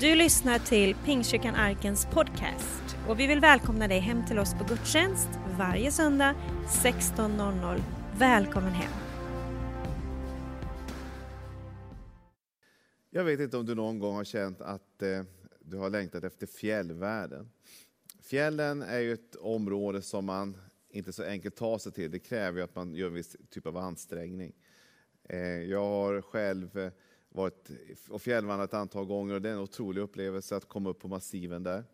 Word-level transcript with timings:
Du 0.00 0.14
lyssnar 0.14 0.58
till 0.58 0.94
Pingstkyrkan 0.94 1.54
Arkens 1.54 2.06
podcast 2.06 2.96
och 3.08 3.20
vi 3.20 3.26
vill 3.26 3.40
välkomna 3.40 3.88
dig 3.88 3.98
hem 3.98 4.26
till 4.26 4.38
oss 4.38 4.54
på 4.54 4.64
gudstjänst 4.64 5.28
varje 5.58 5.90
söndag 5.90 6.34
16.00. 6.68 7.82
Välkommen 8.18 8.72
hem! 8.72 8.92
Jag 13.10 13.24
vet 13.24 13.40
inte 13.40 13.56
om 13.56 13.66
du 13.66 13.74
någon 13.74 13.98
gång 13.98 14.16
har 14.16 14.24
känt 14.24 14.60
att 14.60 15.02
eh, 15.02 15.22
du 15.60 15.76
har 15.76 15.90
längtat 15.90 16.24
efter 16.24 16.46
fjällvärlden. 16.46 17.50
Fjällen 18.22 18.82
är 18.82 18.98
ju 18.98 19.12
ett 19.12 19.36
område 19.36 20.02
som 20.02 20.24
man 20.24 20.56
inte 20.90 21.12
så 21.12 21.24
enkelt 21.24 21.56
tar 21.56 21.78
sig 21.78 21.92
till. 21.92 22.10
Det 22.10 22.18
kräver 22.18 22.58
ju 22.58 22.64
att 22.64 22.74
man 22.74 22.94
gör 22.94 23.06
en 23.06 23.14
viss 23.14 23.36
typ 23.50 23.66
av 23.66 23.76
ansträngning. 23.76 24.52
Eh, 25.28 25.40
jag 25.40 25.84
har 25.84 26.22
själv 26.22 26.78
eh, 26.78 26.92
varit 27.38 27.70
och 28.08 28.22
fjällvandrat 28.22 28.70
ett 28.70 28.74
antal 28.74 29.04
gånger 29.04 29.34
och 29.34 29.42
det 29.42 29.48
är 29.48 29.52
en 29.52 29.58
otrolig 29.58 30.02
upplevelse 30.02 30.56
att 30.56 30.68
komma 30.68 30.90
upp 30.90 30.98
på 30.98 31.08
massiven 31.08 31.62
där. 31.62 31.84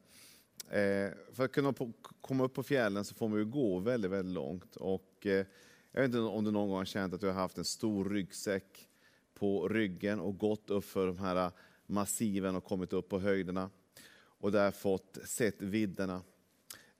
Eh, 0.68 1.12
för 1.32 1.44
att 1.44 1.52
kunna 1.52 1.74
komma 2.20 2.44
upp 2.44 2.54
på 2.54 2.62
fjällen 2.62 3.04
så 3.04 3.14
får 3.14 3.28
man 3.28 3.38
ju 3.38 3.44
gå 3.44 3.78
väldigt, 3.78 4.10
väldigt 4.10 4.34
långt. 4.34 4.76
Och, 4.76 5.26
eh, 5.26 5.46
jag 5.92 6.00
vet 6.00 6.08
inte 6.08 6.18
om 6.18 6.44
du 6.44 6.50
någon 6.50 6.68
gång 6.68 6.78
har 6.78 6.84
känt 6.84 7.14
att 7.14 7.20
du 7.20 7.26
har 7.26 7.34
haft 7.34 7.58
en 7.58 7.64
stor 7.64 8.10
ryggsäck 8.10 8.88
på 9.34 9.68
ryggen 9.68 10.20
och 10.20 10.38
gått 10.38 10.70
upp 10.70 10.84
för 10.84 11.06
de 11.06 11.18
här 11.18 11.36
eh, 11.36 11.52
massiven 11.86 12.56
och 12.56 12.64
kommit 12.64 12.92
upp 12.92 13.08
på 13.08 13.18
höjderna. 13.18 13.70
Och 14.16 14.52
där 14.52 14.70
fått 14.70 15.18
sett 15.24 15.62
vidderna. 15.62 16.22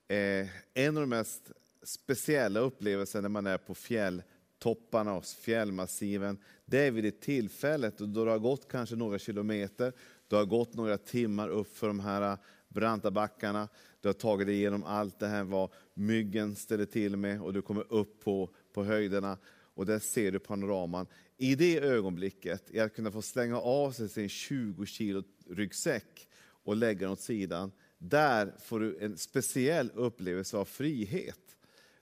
Eh, 0.09 0.49
en 0.75 0.97
av 0.97 1.03
de 1.03 1.07
mest 1.07 1.53
speciella 1.83 2.61
upplevelserna 2.61 3.23
när 3.23 3.29
man 3.29 3.47
är 3.47 3.59
på 3.59 3.75
fjäll 3.75 4.23
topparna 4.65 5.15
och 5.15 5.25
fjällmassiven, 5.25 6.39
det 6.65 6.79
är 6.79 6.91
vid 6.91 7.05
det 7.05 7.21
tillfället 7.21 7.99
då 7.99 8.25
du 8.25 8.31
har 8.31 8.39
gått 8.39 8.69
kanske 8.69 8.97
några 8.97 9.19
kilometer, 9.19 9.93
du 10.29 10.37
har 10.37 10.45
gått 10.45 10.75
några 10.75 10.99
timmar 10.99 11.49
upp 11.49 11.77
för 11.77 11.87
de 11.87 12.01
här 12.01 12.33
äh, 12.33 12.39
branta 12.69 13.11
backarna, 13.11 13.69
du 14.01 14.09
har 14.09 14.13
tagit 14.13 14.47
dig 14.47 14.57
igenom 14.57 14.85
allt 14.85 15.19
det 15.19 15.27
här 15.27 15.45
vad 15.45 15.71
myggen 15.95 16.57
ställer 16.57 16.85
till 16.85 17.17
med 17.17 17.43
och 17.43 17.53
du 17.53 17.63
kommer 17.63 17.93
upp 17.93 18.25
på, 18.25 18.51
på 18.73 18.85
höjderna 18.85 19.39
och 19.75 19.87
där 19.87 19.99
ser 19.99 20.33
du 20.33 20.39
panoraman. 20.39 21.07
I 21.37 21.55
det 21.55 21.79
ögonblicket, 21.79 22.71
i 22.71 22.81
att 22.81 22.95
kunna 22.95 23.13
få 23.13 23.23
slänga 23.23 23.59
av 23.59 23.93
sig 23.93 24.09
sin 24.09 24.29
20 24.29 24.87
kilo 24.87 25.23
ryggsäck 25.51 26.29
och 26.65 26.77
lägga 26.77 27.01
den 27.01 27.11
åt 27.11 27.21
sidan, 27.21 27.73
där 27.99 28.55
får 28.61 28.81
du 28.81 28.99
en 29.01 29.19
speciell 29.19 29.91
upplevelse 29.95 30.57
av 30.57 30.65
frihet. 30.65 31.57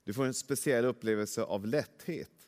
Du 0.05 0.12
får 0.12 0.24
en 0.24 0.34
speciell 0.34 0.84
upplevelse 0.84 1.42
av 1.42 1.66
lätthet. 1.66 2.41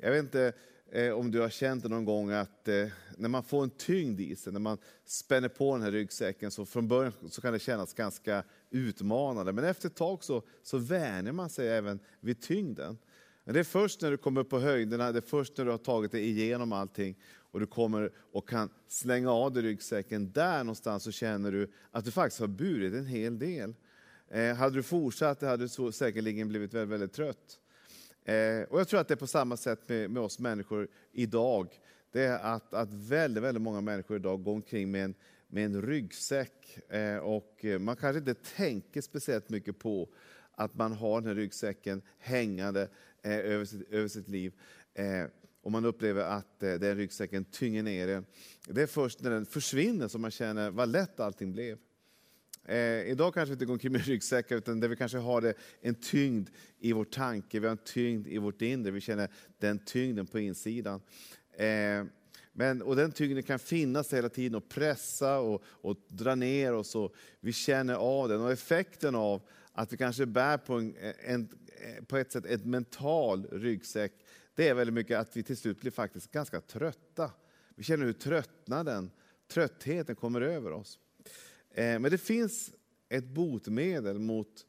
Jag 0.00 0.10
vet 0.10 0.24
inte 0.24 0.52
eh, 0.90 1.12
om 1.12 1.30
du 1.30 1.40
har 1.40 1.48
känt 1.48 1.82
det 1.82 1.88
någon 1.88 2.04
gång 2.04 2.30
att 2.30 2.68
eh, 2.68 2.86
när 3.16 3.28
man 3.28 3.42
får 3.42 3.62
en 3.62 3.70
tyngd 3.70 4.20
i 4.20 4.36
sig, 4.36 4.52
när 4.52 4.60
man 4.60 4.78
spänner 5.04 5.48
på 5.48 5.74
den 5.74 5.82
här 5.82 5.92
ryggsäcken, 5.92 6.50
så 6.50 6.66
från 6.66 6.88
början 6.88 7.12
så 7.30 7.40
kan 7.40 7.52
det 7.52 7.58
kännas 7.58 7.94
ganska 7.94 8.44
utmanande. 8.70 9.52
Men 9.52 9.64
efter 9.64 9.88
ett 9.88 9.96
tag 9.96 10.24
så, 10.24 10.42
så 10.62 10.78
vänjer 10.78 11.32
man 11.32 11.50
sig 11.50 11.68
även 11.68 12.00
vid 12.20 12.42
tyngden. 12.42 12.98
Men 13.44 13.54
det 13.54 13.60
är 13.60 13.64
först 13.64 14.02
när 14.02 14.10
du 14.10 14.16
kommer 14.16 14.40
upp 14.40 14.50
på 14.50 14.58
höjderna, 14.58 15.12
det 15.12 15.18
är 15.18 15.28
först 15.28 15.58
när 15.58 15.64
du 15.64 15.70
har 15.70 15.78
tagit 15.78 16.12
dig 16.12 16.28
igenom 16.28 16.72
allting 16.72 17.16
och 17.50 17.60
du 17.60 17.66
kommer 17.66 18.12
och 18.32 18.48
kan 18.48 18.70
slänga 18.88 19.30
av 19.30 19.52
dig 19.52 19.62
ryggsäcken, 19.62 20.32
där 20.32 20.58
någonstans 20.58 21.02
så 21.02 21.12
känner 21.12 21.52
du 21.52 21.72
att 21.90 22.04
du 22.04 22.10
faktiskt 22.10 22.40
har 22.40 22.48
burit 22.48 22.94
en 22.94 23.06
hel 23.06 23.38
del. 23.38 23.74
Eh, 24.30 24.54
hade 24.54 24.74
du 24.74 24.82
fortsatt 24.82 25.42
hade 25.42 25.64
du 25.64 25.68
så 25.68 25.92
säkerligen 25.92 26.48
blivit 26.48 26.74
väldigt, 26.74 26.92
väldigt 26.92 27.12
trött. 27.12 27.60
Eh, 28.28 28.62
och 28.62 28.80
jag 28.80 28.88
tror 28.88 29.00
att 29.00 29.08
det 29.08 29.14
är 29.14 29.16
på 29.16 29.26
samma 29.26 29.56
sätt 29.56 29.88
med, 29.88 30.10
med 30.10 30.22
oss 30.22 30.38
människor 30.38 30.88
idag. 31.12 31.80
Det 32.12 32.22
är 32.22 32.38
att, 32.38 32.74
att 32.74 32.92
väldigt, 32.92 33.42
väldigt 33.42 33.62
många 33.62 33.80
människor 33.80 34.16
idag 34.16 34.42
går 34.42 34.52
omkring 34.52 34.90
med 34.90 35.04
en, 35.04 35.14
med 35.46 35.64
en 35.64 35.82
ryggsäck 35.82 36.78
eh, 36.88 37.16
och 37.16 37.64
eh, 37.64 37.78
man 37.78 37.96
kanske 37.96 38.18
inte 38.18 38.34
tänker 38.34 39.00
speciellt 39.00 39.48
mycket 39.48 39.78
på 39.78 40.08
att 40.52 40.74
man 40.74 40.92
har 40.92 41.20
den 41.20 41.28
här 41.28 41.34
ryggsäcken 41.34 42.02
hängande 42.18 42.88
eh, 43.22 43.38
över, 43.38 43.64
sitt, 43.64 43.90
över 43.90 44.08
sitt 44.08 44.28
liv. 44.28 44.52
Eh, 44.94 45.24
och 45.62 45.72
man 45.72 45.84
upplever 45.84 46.22
att 46.22 46.62
eh, 46.62 46.74
den 46.74 46.96
ryggsäcken 46.96 47.44
tynger 47.44 47.82
ner 47.82 48.08
en. 48.08 48.26
Det 48.66 48.82
är 48.82 48.86
först 48.86 49.22
när 49.22 49.30
den 49.30 49.46
försvinner 49.46 50.08
som 50.08 50.20
man 50.20 50.30
känner 50.30 50.70
vad 50.70 50.88
lätt 50.88 51.20
allting 51.20 51.52
blev. 51.52 51.78
Eh, 52.68 53.10
idag 53.10 53.34
kanske 53.34 53.50
vi 53.50 53.52
inte 53.52 53.64
går 53.64 53.72
omkring 53.72 53.92
med 53.92 54.00
ryggsäckar, 54.06 54.56
utan 54.56 54.80
där 54.80 54.88
vi 54.88 54.96
kanske 54.96 55.18
har 55.18 55.40
det, 55.40 55.54
en 55.80 55.94
tyngd 55.94 56.48
i 56.78 56.92
vår 56.92 57.04
tanke, 57.04 57.60
vi 57.60 57.66
har 57.66 57.72
en 57.72 57.84
tyngd 57.84 58.26
i 58.26 58.38
vårt 58.38 58.62
inre, 58.62 58.90
vi 58.90 59.00
känner 59.00 59.28
den 59.58 59.78
tyngden 59.78 60.26
på 60.26 60.38
insidan. 60.38 61.00
Eh, 61.56 62.04
men, 62.52 62.82
och 62.82 62.96
den 62.96 63.12
tyngden 63.12 63.42
kan 63.42 63.58
finnas 63.58 64.12
hela 64.14 64.28
tiden 64.28 64.54
och 64.54 64.68
pressa 64.68 65.38
och, 65.38 65.62
och 65.64 65.96
dra 66.08 66.34
ner 66.34 66.74
oss. 66.74 66.94
Och 66.94 67.14
vi 67.40 67.52
känner 67.52 67.94
av 67.94 68.28
den. 68.28 68.40
Och 68.40 68.52
effekten 68.52 69.14
av 69.14 69.42
att 69.72 69.92
vi 69.92 69.96
kanske 69.96 70.26
bär 70.26 70.58
på, 70.58 70.74
en, 70.74 70.94
en, 71.24 71.48
på 72.06 72.16
ett 72.16 72.32
sätt 72.32 72.46
ett 72.46 72.64
mental 72.64 73.46
ryggsäck, 73.52 74.12
det 74.54 74.68
är 74.68 74.74
väldigt 74.74 74.94
mycket 74.94 75.18
att 75.18 75.36
vi 75.36 75.42
till 75.42 75.56
slut 75.56 75.80
blir 75.80 75.90
faktiskt 75.90 76.30
ganska 76.30 76.60
trötta. 76.60 77.30
Vi 77.74 77.84
känner 77.84 78.06
hur 78.06 78.12
tröttnaden, 78.12 79.10
tröttheten 79.48 80.16
kommer 80.16 80.40
över 80.40 80.72
oss. 80.72 80.98
Eh, 81.78 81.98
men 81.98 82.10
det 82.10 82.18
finns 82.18 82.70
ett 83.08 83.24
botemedel 83.24 84.18
mot 84.18 84.66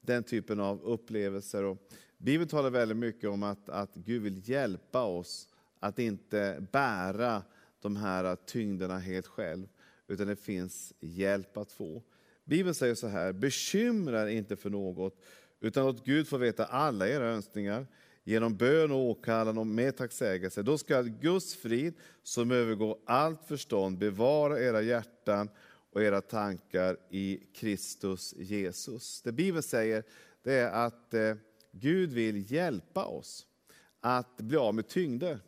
den 0.00 0.22
typen 0.22 0.60
av 0.60 0.82
upplevelser. 0.82 1.64
Och 1.64 1.78
Bibeln 2.18 2.48
talar 2.48 2.70
väldigt 2.70 2.96
mycket 2.96 3.30
om 3.30 3.42
att, 3.42 3.68
att 3.68 3.94
Gud 3.94 4.22
vill 4.22 4.48
hjälpa 4.48 5.02
oss 5.02 5.48
att 5.80 5.98
inte 5.98 6.66
bära 6.72 7.42
de 7.80 7.96
här 7.96 8.36
tyngderna 8.46 8.98
helt 8.98 9.26
själv, 9.26 9.68
utan 10.08 10.26
det 10.26 10.36
finns 10.36 10.92
hjälp 11.00 11.56
att 11.56 11.72
få. 11.72 12.02
Bibeln 12.44 12.74
säger 12.74 12.94
så 12.94 13.06
här, 13.06 13.32
bekymra 13.32 14.22
er 14.22 14.36
inte 14.36 14.56
för 14.56 14.70
något, 14.70 15.20
utan 15.60 15.86
låt 15.86 16.04
Gud 16.04 16.28
få 16.28 16.36
veta 16.36 16.64
alla 16.64 17.08
era 17.08 17.24
önskningar 17.24 17.86
genom 18.24 18.56
bön 18.56 18.92
och 18.92 18.98
åkallan 18.98 19.58
och 19.58 19.66
med 19.66 19.96
tacksägelse. 19.96 20.62
Då 20.62 20.78
skall 20.78 21.08
Guds 21.08 21.54
frid, 21.54 21.94
som 22.22 22.50
övergår 22.50 22.98
allt 23.06 23.44
förstånd, 23.44 23.98
bevara 23.98 24.60
era 24.60 24.82
hjärtan 24.82 25.48
och 25.92 26.02
era 26.02 26.20
tankar 26.20 26.96
i 27.10 27.40
Kristus 27.54 28.34
Jesus. 28.38 29.22
Det 29.22 29.32
Bibeln 29.32 29.62
säger 29.62 30.04
det 30.42 30.52
är 30.52 30.70
att 30.86 31.14
eh, 31.14 31.34
Gud 31.72 32.12
vill 32.12 32.52
hjälpa 32.52 33.04
oss 33.04 33.46
att 34.00 34.36
bli 34.36 34.56
av 34.56 34.74
med 34.74 34.88
tyngder. 34.88 35.40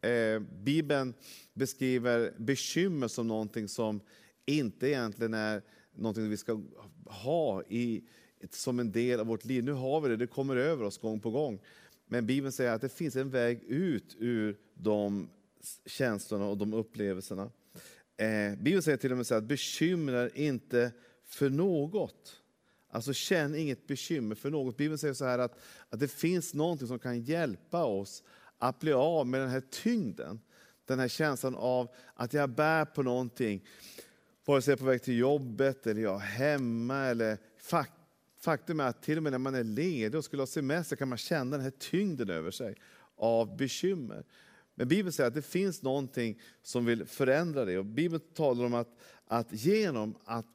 Eh, 0.00 0.40
Bibeln 0.40 1.14
beskriver 1.54 2.34
bekymmer 2.38 3.08
som 3.08 3.28
någonting 3.28 3.68
som 3.68 4.00
inte 4.46 4.88
egentligen 4.88 5.34
är 5.34 5.62
någonting 5.94 6.30
vi 6.30 6.36
ska 6.36 6.62
ha 7.06 7.62
i, 7.62 8.04
som 8.50 8.80
en 8.80 8.92
del 8.92 9.20
av 9.20 9.26
vårt 9.26 9.44
liv. 9.44 9.64
Nu 9.64 9.72
har 9.72 10.00
vi 10.00 10.08
det, 10.08 10.16
det 10.16 10.26
kommer 10.26 10.56
över 10.56 10.84
oss 10.84 10.98
gång 10.98 11.20
på 11.20 11.30
gång. 11.30 11.60
Men 12.06 12.26
Bibeln 12.26 12.52
säger 12.52 12.72
att 12.72 12.80
det 12.80 12.88
finns 12.88 13.16
en 13.16 13.30
väg 13.30 13.62
ut 13.62 14.16
ur 14.18 14.58
de 14.74 15.30
känslorna 15.86 16.46
och 16.46 16.56
de 16.56 16.74
upplevelserna. 16.74 17.50
Eh, 18.18 18.56
Bibeln 18.58 18.82
säger 18.82 18.98
till 18.98 19.10
och 19.10 19.16
med 19.16 19.26
så 19.26 19.34
att 19.34 19.44
bekymra 19.44 20.30
inte 20.30 20.92
för 21.24 21.50
något. 21.50 22.42
Alltså 22.90 23.12
känn 23.12 23.54
inget 23.54 23.86
bekymmer 23.86 24.34
för 24.34 24.50
något. 24.50 24.76
Bibeln 24.76 24.98
säger 24.98 25.14
så 25.14 25.24
här 25.24 25.38
att, 25.38 25.58
att 25.88 26.00
det 26.00 26.08
finns 26.08 26.54
någonting 26.54 26.88
som 26.88 26.98
kan 26.98 27.20
hjälpa 27.20 27.84
oss 27.84 28.22
att 28.58 28.78
bli 28.80 28.92
av 28.92 29.26
med 29.26 29.40
den 29.40 29.50
här 29.50 29.62
tyngden. 29.70 30.40
Den 30.84 30.98
här 30.98 31.08
känslan 31.08 31.54
av 31.54 31.88
att 32.14 32.32
jag 32.32 32.50
bär 32.50 32.84
på 32.84 33.02
någonting. 33.02 33.66
Vare 34.44 34.62
sig 34.62 34.72
jag 34.72 34.78
är 34.78 34.80
på 34.80 34.84
väg 34.84 35.02
till 35.02 35.18
jobbet, 35.18 35.86
eller 35.86 36.02
jag 36.02 36.14
är 36.14 36.26
hemma. 36.26 36.96
Eller 36.96 37.38
faktum 38.40 38.80
är 38.80 38.84
att 38.84 39.02
till 39.02 39.16
och 39.16 39.22
med 39.22 39.32
när 39.32 39.38
man 39.38 39.54
är 39.54 39.64
ledig 39.64 40.14
och 40.14 40.24
skulle 40.24 40.42
ha 40.42 40.46
semester 40.46 40.96
kan 40.96 41.08
man 41.08 41.18
känna 41.18 41.56
den 41.56 41.64
här 41.64 41.72
tyngden 41.78 42.30
över 42.30 42.50
sig 42.50 42.74
av 43.16 43.56
bekymmer. 43.56 44.24
Men 44.78 44.88
Bibeln 44.88 45.12
säger 45.12 45.28
att 45.28 45.34
det 45.34 45.42
finns 45.42 45.82
någonting 45.82 46.40
som 46.62 46.84
vill 46.84 47.06
förändra 47.06 47.64
det. 47.64 47.78
Och 47.78 47.84
Bibeln 47.84 48.22
talar 48.34 48.64
om 48.64 48.74
att, 48.74 48.88
att 49.26 49.46
genom 49.50 50.14
att 50.24 50.46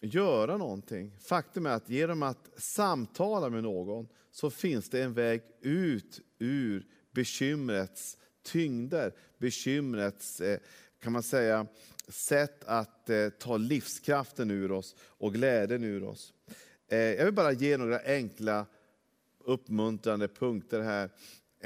göra 0.00 0.56
någonting, 0.56 1.12
faktum 1.20 1.66
är 1.66 1.70
att 1.70 1.90
genom 1.90 2.22
att 2.22 2.50
samtala 2.56 3.50
med 3.50 3.62
någon, 3.62 4.08
så 4.30 4.50
finns 4.50 4.90
det 4.90 5.02
en 5.02 5.14
väg 5.14 5.42
ut 5.60 6.20
ur 6.38 6.86
bekymrets 7.10 8.18
tyngder, 8.42 9.12
bekymrets, 9.38 10.40
eh, 10.40 10.58
kan 11.02 11.12
man 11.12 11.22
säga, 11.22 11.66
sätt 12.08 12.64
att 12.64 13.10
eh, 13.10 13.28
ta 13.28 13.56
livskraften 13.56 14.50
ur 14.50 14.72
oss 14.72 14.96
och 15.00 15.34
glädjen 15.34 15.84
ur 15.84 16.04
oss. 16.04 16.32
Eh, 16.88 16.98
jag 16.98 17.24
vill 17.24 17.34
bara 17.34 17.52
ge 17.52 17.76
några 17.76 18.00
enkla 18.04 18.66
uppmuntrande 19.44 20.28
punkter 20.28 20.80
här 20.80 21.10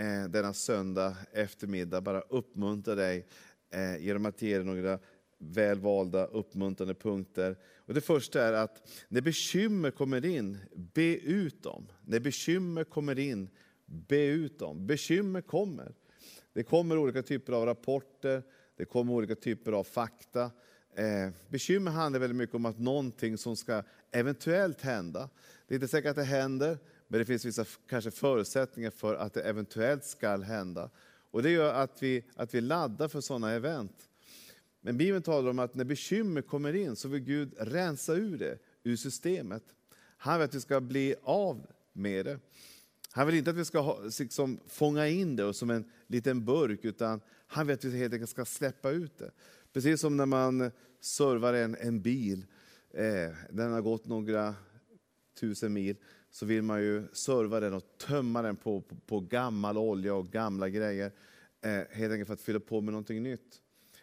Eh, 0.00 0.28
denna 0.28 0.52
söndag 0.52 1.16
eftermiddag. 1.32 2.00
Bara 2.00 2.20
uppmuntra 2.20 2.94
dig 2.94 3.26
eh, 3.70 4.04
genom 4.04 4.26
att 4.26 4.42
ge 4.42 4.56
dig 4.56 4.66
några 4.66 4.98
välvalda 5.38 6.24
uppmuntrande 6.26 6.94
punkter. 6.94 7.56
Och 7.76 7.94
det 7.94 8.00
första 8.00 8.42
är 8.42 8.52
att 8.52 8.88
när 9.08 9.20
bekymmer 9.20 9.90
kommer 9.90 10.24
in, 10.24 10.58
be 10.94 11.16
ut 11.16 11.62
dem. 11.62 11.86
När 12.06 12.20
bekymmer 12.20 12.84
kommer 12.84 13.18
in, 13.18 13.48
be 13.86 14.26
ut 14.26 14.58
dem. 14.58 14.86
Bekymmer 14.86 15.40
kommer. 15.40 15.94
Det 16.52 16.62
kommer 16.62 16.98
olika 16.98 17.22
typer 17.22 17.52
av 17.52 17.66
rapporter, 17.66 18.42
det 18.76 18.84
kommer 18.84 19.12
olika 19.12 19.34
typer 19.34 19.72
av 19.72 19.84
fakta. 19.84 20.50
Eh, 20.94 21.30
bekymmer 21.48 21.90
handlar 21.90 22.20
väldigt 22.20 22.36
mycket 22.36 22.54
om 22.54 22.66
att 22.66 22.78
någonting 22.78 23.38
som 23.38 23.56
ska 23.56 23.82
eventuellt 24.10 24.80
hända. 24.80 25.30
Det 25.66 25.74
är 25.74 25.76
inte 25.76 25.88
säkert 25.88 26.10
att 26.10 26.16
det 26.16 26.24
händer, 26.24 26.78
men 27.10 27.18
det 27.18 27.24
finns 27.24 27.44
vissa 27.44 27.64
kanske 27.88 28.10
förutsättningar 28.10 28.90
för 28.90 29.14
att 29.14 29.34
det 29.34 29.42
eventuellt 29.42 30.04
ska 30.04 30.36
hända. 30.36 30.90
Och 31.30 31.42
det 31.42 31.50
gör 31.50 31.74
att 31.74 32.02
vi, 32.02 32.24
att 32.34 32.54
vi 32.54 32.60
laddar 32.60 33.08
för 33.08 33.20
sådana 33.20 33.50
event. 33.50 34.08
Men 34.80 34.96
Bibeln 34.96 35.22
talar 35.22 35.50
om 35.50 35.58
att 35.58 35.74
när 35.74 35.84
bekymmer 35.84 36.42
kommer 36.42 36.72
in 36.72 36.96
så 36.96 37.08
vill 37.08 37.20
Gud 37.20 37.54
rensa 37.58 38.14
ur 38.14 38.38
det, 38.38 38.58
ur 38.82 38.96
systemet. 38.96 39.62
Han 40.16 40.38
vill 40.38 40.44
att 40.44 40.54
vi 40.54 40.60
ska 40.60 40.80
bli 40.80 41.14
av 41.22 41.66
med 41.92 42.24
det. 42.24 42.38
Han 43.12 43.26
vill 43.26 43.36
inte 43.36 43.50
att 43.50 43.56
vi 43.56 43.64
ska 43.64 43.80
ha, 43.80 44.00
liksom, 44.18 44.60
fånga 44.66 45.08
in 45.08 45.36
det 45.36 45.54
som 45.54 45.70
en 45.70 45.90
liten 46.06 46.44
burk, 46.44 46.84
utan 46.84 47.20
han 47.46 47.66
vill 47.66 47.74
att 47.74 47.84
vi 47.84 47.98
helt 47.98 48.12
enkelt 48.12 48.30
ska 48.30 48.44
släppa 48.44 48.90
ut 48.90 49.18
det. 49.18 49.30
Precis 49.72 50.00
som 50.00 50.16
när 50.16 50.26
man 50.26 50.70
servar 51.00 51.54
en, 51.54 51.76
en 51.80 52.02
bil, 52.02 52.46
eh, 52.90 53.30
den 53.50 53.72
har 53.72 53.80
gått 53.80 54.06
några 54.06 54.54
tusen 55.40 55.72
mil, 55.72 55.96
så 56.30 56.46
vill 56.46 56.62
man 56.62 56.82
ju 56.82 57.08
serva 57.12 57.60
den 57.60 57.74
och 57.74 57.84
tömma 57.98 58.42
den 58.42 58.56
på, 58.56 58.80
på, 58.80 58.96
på 59.06 59.20
gammal 59.20 59.78
olja 59.78 60.14
och 60.14 60.28
gamla 60.28 60.68
grejer. 60.68 61.12
Eh, 61.62 61.82
helt 61.90 62.12
enkelt 62.12 62.26
för 62.26 62.34
att 62.34 62.40
fylla 62.40 62.60
på 62.60 62.80
med 62.80 62.92
någonting 62.92 63.22
nytt. 63.22 63.60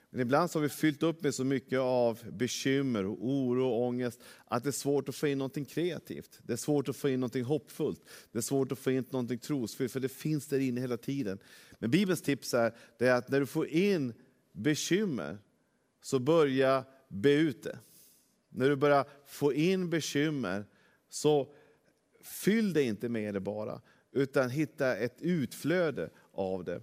Men 0.09 0.21
ibland 0.21 0.51
så 0.51 0.59
har 0.59 0.63
vi 0.63 0.69
fyllt 0.69 1.03
upp 1.03 1.23
med 1.23 1.35
så 1.35 1.43
mycket 1.43 1.79
av 1.79 2.19
bekymmer, 2.31 3.05
och 3.05 3.17
oro 3.19 3.67
och 3.67 3.81
ångest 3.81 4.21
att 4.45 4.63
det 4.63 4.69
är 4.69 4.71
svårt 4.71 5.09
att 5.09 5.15
få 5.15 5.27
in 5.27 5.37
någonting 5.37 5.65
kreativt. 5.65 6.39
Det 6.43 6.53
är 6.53 6.57
svårt 6.57 6.89
att 6.89 6.95
få 6.95 7.09
in 7.09 7.19
någonting 7.19 7.43
hoppfullt. 7.43 8.01
Det 8.31 8.37
är 8.37 8.41
svårt 8.41 8.71
att 8.71 8.79
få 8.79 8.91
in 8.91 9.05
någonting 9.09 9.39
trosfullt, 9.39 9.91
för 9.91 9.99
det 9.99 10.09
finns 10.09 10.47
där 10.47 10.59
inne 10.59 10.81
hela 10.81 10.97
tiden. 10.97 11.39
Men 11.79 11.91
Bibelns 11.91 12.21
tips 12.21 12.53
är, 12.53 12.75
det 12.97 13.07
är 13.07 13.15
att 13.15 13.29
när 13.29 13.39
du 13.39 13.45
får 13.45 13.67
in 13.67 14.13
bekymmer, 14.51 15.37
så 16.01 16.19
börja 16.19 16.85
be 17.07 17.33
ut 17.33 17.63
det. 17.63 17.79
När 18.49 18.69
du 18.69 18.75
börjar 18.75 19.05
få 19.25 19.53
in 19.53 19.89
bekymmer, 19.89 20.65
så 21.09 21.53
fyll 22.27 22.73
det 22.73 22.83
inte 22.83 23.09
med 23.09 23.33
det 23.33 23.39
bara, 23.39 23.81
utan 24.11 24.49
hitta 24.49 24.95
ett 24.95 25.21
utflöde 25.21 26.09
av 26.31 26.63
det. 26.63 26.81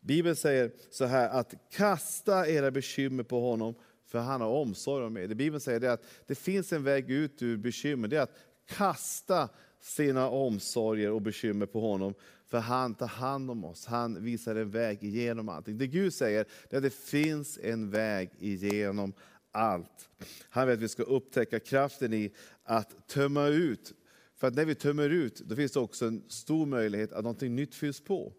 Bibeln 0.00 0.36
säger 0.36 0.70
så 0.90 1.04
här 1.04 1.28
att 1.28 1.54
kasta 1.70 2.48
era 2.48 2.70
bekymmer 2.70 3.22
på 3.22 3.40
honom, 3.40 3.74
för 4.06 4.18
han 4.18 4.40
har 4.40 4.48
omsorg 4.48 5.04
om 5.04 5.16
er. 5.16 5.26
Det 5.28 5.34
Bibeln 5.34 5.60
säger 5.60 5.80
det 5.80 5.92
att 5.92 6.04
det 6.26 6.34
finns 6.34 6.72
en 6.72 6.84
väg 6.84 7.10
ut 7.10 7.42
ur 7.42 7.56
bekymmer, 7.56 8.08
det 8.08 8.16
är 8.16 8.22
att 8.22 8.38
kasta 8.66 9.48
sina 9.80 10.30
omsorger 10.30 11.10
och 11.10 11.22
bekymmer 11.22 11.66
på 11.66 11.80
honom, 11.80 12.14
för 12.46 12.58
han 12.58 12.94
tar 12.94 13.06
hand 13.06 13.50
om 13.50 13.64
oss. 13.64 13.86
Han 13.86 14.24
visar 14.24 14.56
en 14.56 14.70
väg 14.70 15.04
igenom 15.04 15.48
allting. 15.48 15.78
Det 15.78 15.86
Gud 15.86 16.14
säger 16.14 16.46
är 16.70 16.76
att 16.76 16.82
det 16.82 16.94
finns 16.94 17.58
en 17.62 17.90
väg 17.90 18.30
igenom 18.38 19.12
allt. 19.52 20.08
Han 20.48 20.66
vill 20.66 20.76
att 20.76 20.82
vi 20.82 20.88
ska 20.88 21.02
upptäcka 21.02 21.60
kraften 21.60 22.12
i 22.12 22.32
att 22.62 23.08
tömma 23.08 23.46
ut. 23.46 23.92
För 24.36 24.46
att 24.46 24.54
när 24.54 24.64
vi 24.64 24.74
tömmer 24.74 25.10
ut, 25.10 25.38
då 25.38 25.56
finns 25.56 25.72
det 25.72 25.80
också 25.80 26.06
en 26.06 26.22
stor 26.28 26.66
möjlighet 26.66 27.12
att 27.12 27.22
någonting 27.24 27.54
nytt 27.56 27.74
fylls 27.74 28.00
på. 28.00 28.32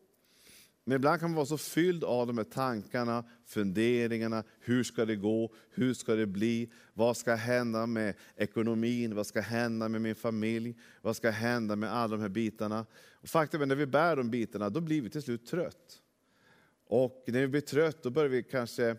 Men 0.87 0.95
ibland 0.95 1.19
kan 1.19 1.29
man 1.29 1.35
vara 1.35 1.45
så 1.45 1.57
fylld 1.57 2.03
av 2.03 2.27
de 2.27 2.37
här 2.37 2.45
tankarna, 2.45 3.23
funderingarna. 3.45 4.43
Hur 4.59 4.83
ska 4.83 5.05
det 5.05 5.15
gå? 5.15 5.53
Hur 5.69 5.93
ska 5.93 6.15
det 6.15 6.25
bli? 6.25 6.71
Vad 6.93 7.17
ska 7.17 7.35
hända 7.35 7.85
med 7.85 8.15
ekonomin? 8.35 9.15
Vad 9.15 9.27
ska 9.27 9.41
hända 9.41 9.89
med 9.89 10.01
min 10.01 10.15
familj? 10.15 10.75
Vad 11.01 11.15
ska 11.15 11.29
hända 11.29 11.75
med 11.75 11.93
alla 11.93 12.15
de 12.15 12.21
här 12.21 12.29
bitarna? 12.29 12.85
Och 13.11 13.29
faktum 13.29 13.61
är 13.61 13.65
när 13.65 13.75
vi 13.75 13.85
bär 13.85 14.15
de 14.15 14.29
bitarna, 14.29 14.69
då 14.69 14.81
blir 14.81 15.01
vi 15.01 15.09
till 15.09 15.21
slut 15.21 15.45
trött. 15.45 16.01
Och 16.85 17.23
när 17.27 17.41
vi 17.41 17.47
blir 17.47 17.61
trött, 17.61 18.03
då 18.03 18.09
börjar 18.09 18.29
vi 18.29 18.43
kanske 18.43 18.97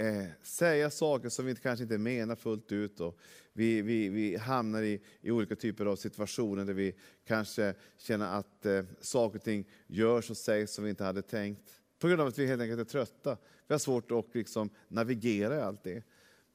eh, 0.00 0.24
säga 0.42 0.90
saker 0.90 1.28
som 1.28 1.46
vi 1.46 1.54
kanske 1.54 1.82
inte 1.82 1.98
menar 1.98 2.36
fullt 2.36 2.72
ut. 2.72 3.00
Och 3.00 3.18
vi, 3.52 3.82
vi, 3.82 4.08
vi 4.08 4.36
hamnar 4.36 4.82
i, 4.82 5.00
i 5.20 5.30
olika 5.30 5.56
typer 5.56 5.86
av 5.86 5.96
situationer 5.96 6.64
där 6.64 6.74
vi 6.74 6.94
kanske 7.26 7.74
känner 7.98 8.38
att 8.38 8.66
eh, 8.66 8.84
saker 9.00 9.38
och 9.38 9.44
ting 9.44 9.68
görs 9.86 10.30
och 10.30 10.36
sägs 10.36 10.72
som 10.72 10.84
vi 10.84 10.90
inte 10.90 11.04
hade 11.04 11.22
tänkt. 11.22 11.80
På 11.98 12.08
grund 12.08 12.20
av 12.20 12.26
att 12.26 12.38
vi 12.38 12.46
helt 12.46 12.62
enkelt 12.62 12.80
är 12.80 12.84
trötta. 12.84 13.36
Vi 13.66 13.74
har 13.74 13.78
svårt 13.78 14.10
att 14.10 14.34
liksom 14.34 14.70
navigera 14.88 15.56
i 15.56 15.60
allt 15.60 15.84
det. 15.84 16.02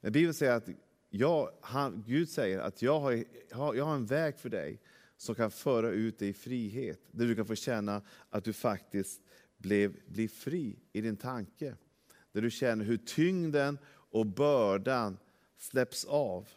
Men 0.00 0.12
Bibeln 0.12 0.34
säger 0.34 0.52
att 0.52 0.68
jag, 1.10 1.50
han, 1.60 2.04
Gud 2.06 2.28
säger 2.28 2.58
att 2.58 2.82
jag 2.82 3.00
har, 3.00 3.24
jag 3.50 3.84
har 3.84 3.94
en 3.94 4.06
väg 4.06 4.38
för 4.38 4.48
dig 4.48 4.80
som 5.16 5.34
kan 5.34 5.50
föra 5.50 5.90
ut 5.90 6.18
dig 6.18 6.28
i 6.28 6.32
frihet. 6.32 7.00
Där 7.10 7.26
du 7.26 7.34
kan 7.34 7.46
få 7.46 7.54
känna 7.54 8.02
att 8.30 8.44
du 8.44 8.52
faktiskt 8.52 9.22
blev, 9.56 9.96
blir 10.06 10.28
fri 10.28 10.78
i 10.92 11.00
din 11.00 11.16
tanke. 11.16 11.74
Där 12.36 12.42
du 12.42 12.50
känner 12.50 12.84
hur 12.84 12.96
tyngden 12.96 13.78
och 13.88 14.26
bördan 14.26 15.18
släpps 15.58 16.04
av. 16.04 16.48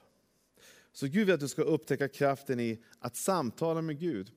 Så 0.91 1.07
Gud 1.07 1.25
vill 1.25 1.33
att 1.33 1.39
du 1.39 1.47
ska 1.47 1.61
upptäcka 1.61 2.07
kraften 2.07 2.59
i 2.59 2.83
att 2.99 3.15
samtala 3.15 3.81
med 3.81 3.99
Gud. 3.99 4.31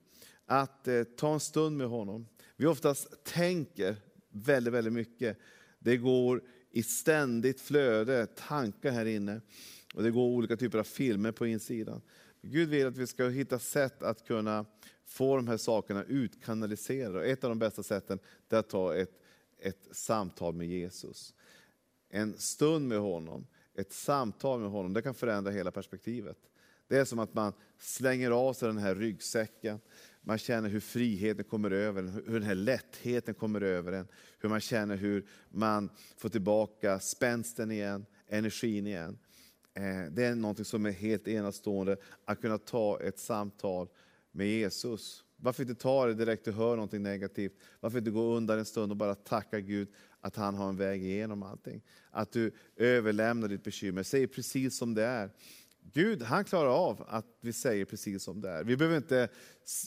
Att 0.45 0.87
eh, 0.87 1.03
ta 1.03 1.33
en 1.33 1.39
stund 1.39 1.77
med 1.77 1.87
honom. 1.87 2.27
Vi 2.55 2.65
oftast 2.65 3.23
tänker 3.23 3.95
väldigt, 4.29 4.73
väldigt 4.73 4.93
mycket. 4.93 5.37
Det 5.79 5.97
går 5.97 6.41
i 6.71 6.83
ständigt 6.83 7.61
flöde 7.61 8.25
tankar 8.25 8.91
här 8.91 9.05
inne. 9.05 9.41
Och 9.93 10.03
det 10.03 10.11
går 10.11 10.23
olika 10.23 10.57
typer 10.57 10.79
av 10.79 10.83
filmer 10.83 11.31
på 11.31 11.47
insidan. 11.47 12.01
Gud 12.41 12.69
vill 12.69 12.87
att 12.87 12.97
vi 12.97 13.07
ska 13.07 13.27
hitta 13.27 13.59
sätt 13.59 14.03
att 14.03 14.27
kunna 14.27 14.65
få 15.05 15.35
de 15.35 15.47
här 15.47 15.57
sakerna 15.57 16.03
utkanaliserade. 16.03 17.19
Och 17.19 17.25
ett 17.25 17.43
av 17.43 17.49
de 17.49 17.59
bästa 17.59 17.83
sätten 17.83 18.19
är 18.49 18.57
att 18.57 18.69
ta 18.69 18.95
ett, 18.95 19.22
ett 19.63 19.87
samtal 19.91 20.53
med 20.53 20.67
Jesus. 20.67 21.33
En 22.09 22.37
stund 22.37 22.87
med 22.87 22.99
honom, 22.99 23.47
ett 23.75 23.91
samtal 23.91 24.59
med 24.59 24.69
honom, 24.69 24.93
det 24.93 25.01
kan 25.01 25.13
förändra 25.13 25.51
hela 25.51 25.71
perspektivet. 25.71 26.37
Det 26.87 26.97
är 26.97 27.05
som 27.05 27.19
att 27.19 27.33
man 27.33 27.53
slänger 27.79 28.31
av 28.31 28.53
sig 28.53 28.67
den 28.67 28.77
här 28.77 28.95
ryggsäcken. 28.95 29.79
Man 30.21 30.37
känner 30.37 30.69
hur 30.69 30.79
friheten 30.79 31.45
kommer 31.45 31.71
över 31.71 32.03
hur 32.03 32.33
den 32.33 32.43
här 32.43 32.55
lättheten 32.55 33.33
kommer 33.33 33.61
över 33.61 33.91
en. 33.91 34.07
Hur 34.39 34.49
man 34.49 34.61
känner 34.61 34.95
hur 34.95 35.27
man 35.49 35.89
får 36.17 36.29
tillbaka 36.29 36.99
spänsten 36.99 37.71
igen, 37.71 38.05
energin 38.27 38.87
igen. 38.87 39.17
Eh, 39.73 40.11
det 40.11 40.23
är 40.23 40.35
något 40.35 40.67
som 40.67 40.85
är 40.85 40.91
helt 40.91 41.27
enastående, 41.27 41.97
att 42.25 42.41
kunna 42.41 42.57
ta 42.57 43.01
ett 43.01 43.19
samtal 43.19 43.87
med 44.31 44.47
Jesus. 44.47 45.23
Varför 45.43 45.63
inte 45.63 45.75
ta 45.75 46.05
det 46.05 46.13
direkt 46.13 46.45
du 46.45 46.51
hör 46.51 46.75
någonting 46.75 47.03
negativt? 47.03 47.53
Varför 47.79 47.97
inte 47.97 48.11
gå 48.11 48.35
undan 48.35 48.59
en 48.59 48.65
stund 48.65 48.91
och 48.91 48.97
bara 48.97 49.15
tacka 49.15 49.59
Gud 49.59 49.87
att 50.21 50.35
han 50.35 50.55
har 50.55 50.69
en 50.69 50.77
väg 50.77 51.03
igenom 51.03 51.43
allting? 51.43 51.81
Att 52.11 52.31
du 52.31 52.51
överlämnar 52.75 53.47
ditt 53.47 53.63
bekymmer, 53.63 54.03
säger 54.03 54.27
precis 54.27 54.77
som 54.77 54.93
det 54.93 55.03
är. 55.03 55.29
Gud 55.93 56.21
han 56.21 56.45
klarar 56.45 56.69
av 56.69 57.05
att 57.07 57.25
vi 57.41 57.53
säger 57.53 57.85
precis 57.85 58.23
som 58.23 58.41
det 58.41 58.49
är. 58.49 58.63
Vi 58.63 58.77
behöver 58.77 58.97
inte 58.97 59.29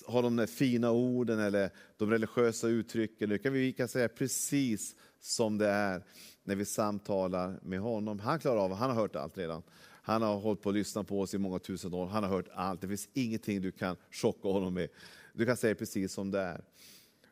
ha 0.07 0.23
de 0.23 0.37
där 0.37 0.47
fina 0.47 0.91
orden 0.91 1.41
eller 1.41 1.71
de 1.97 2.11
religiösa 2.11 2.69
uttrycken, 2.69 3.33
utan 3.33 3.53
vi 3.53 3.73
kan 3.73 3.89
säga 3.89 4.09
precis 4.09 4.95
som 5.21 5.59
det 5.59 5.69
är 5.69 6.03
när 6.45 6.55
vi 6.55 6.65
samtalar 6.65 7.59
med 7.63 7.81
honom. 7.81 8.19
Han 8.19 8.39
klarar 8.39 8.61
av 8.61 8.73
han 8.73 8.91
har 8.91 8.97
hört 8.97 9.17
allt 9.17 9.39
redan. 9.39 9.63
Han 10.03 10.23
har 10.23 10.37
hållit 10.37 10.63
på 10.63 10.69
att 10.69 10.75
lyssna 10.75 11.05
på 11.05 11.21
oss 11.21 11.35
i 11.35 11.39
många 11.39 11.59
tusen 11.59 11.95
år, 11.95 12.07
han 12.07 12.25
har 12.25 12.31
hört 12.31 12.49
allt. 12.55 12.81
Det 12.81 12.89
finns 12.89 13.09
ingenting 13.13 13.63
du 13.63 13.73
kan 13.73 13.97
chocka 14.11 14.49
honom 14.49 14.75
med. 14.75 14.89
Du 15.37 15.47
kan 15.47 15.57
säga 15.57 15.75
precis 15.75 16.13
som 16.13 16.31
det 16.31 16.41
är. 16.41 16.65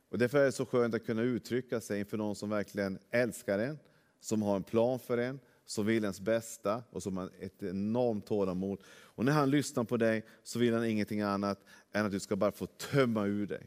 Och 0.08 0.18
därför 0.18 0.38
är 0.38 0.44
det 0.44 0.52
så 0.52 0.66
skönt 0.66 0.94
att 0.94 1.06
kunna 1.06 1.22
uttrycka 1.22 1.80
sig 1.80 1.98
inför 1.98 2.16
någon 2.16 2.36
som 2.36 2.50
verkligen 2.50 2.98
älskar 3.10 3.58
en, 3.58 3.78
som 4.20 4.42
har 4.42 4.56
en 4.56 4.62
plan 4.62 4.98
för 4.98 5.18
en, 5.18 5.40
som 5.64 5.86
vill 5.86 6.04
ens 6.04 6.20
bästa 6.20 6.82
och 6.90 7.02
som 7.02 7.16
har 7.16 7.30
ett 7.40 7.62
enormt 7.62 8.26
tålamod. 8.26 8.80
Och 8.86 9.24
när 9.24 9.32
han 9.32 9.50
lyssnar 9.50 9.84
på 9.84 9.96
dig 9.96 10.24
så 10.42 10.58
vill 10.58 10.74
han 10.74 10.84
ingenting 10.84 11.20
annat 11.20 11.64
än 11.92 12.06
att 12.06 12.12
du 12.12 12.20
ska 12.20 12.36
bara 12.36 12.52
få 12.52 12.66
tömma 12.66 13.26
ur 13.26 13.46
dig. 13.46 13.66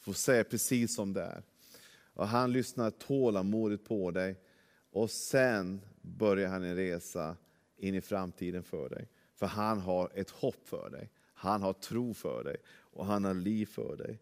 Få 0.00 0.12
säga 0.12 0.44
precis 0.44 0.94
som 0.94 1.12
det 1.12 1.22
är. 1.22 1.42
Och 2.14 2.28
han 2.28 2.52
lyssnar 2.52 2.90
tålamodigt 2.90 3.84
på 3.84 4.10
dig 4.10 4.36
och 4.90 5.10
sen 5.10 5.80
börjar 6.02 6.48
han 6.48 6.64
en 6.64 6.76
resa 6.76 7.36
in 7.76 7.94
i 7.94 8.00
framtiden 8.00 8.62
för 8.62 8.88
dig. 8.88 9.08
För 9.34 9.46
han 9.46 9.80
har 9.80 10.10
ett 10.14 10.30
hopp 10.30 10.68
för 10.68 10.90
dig. 10.90 11.10
Han 11.34 11.62
har 11.62 11.72
tro 11.72 12.14
för 12.14 12.44
dig 12.44 12.56
och 12.96 13.06
han 13.06 13.24
har 13.24 13.34
liv 13.34 13.66
för 13.66 13.96
dig. 13.96 14.20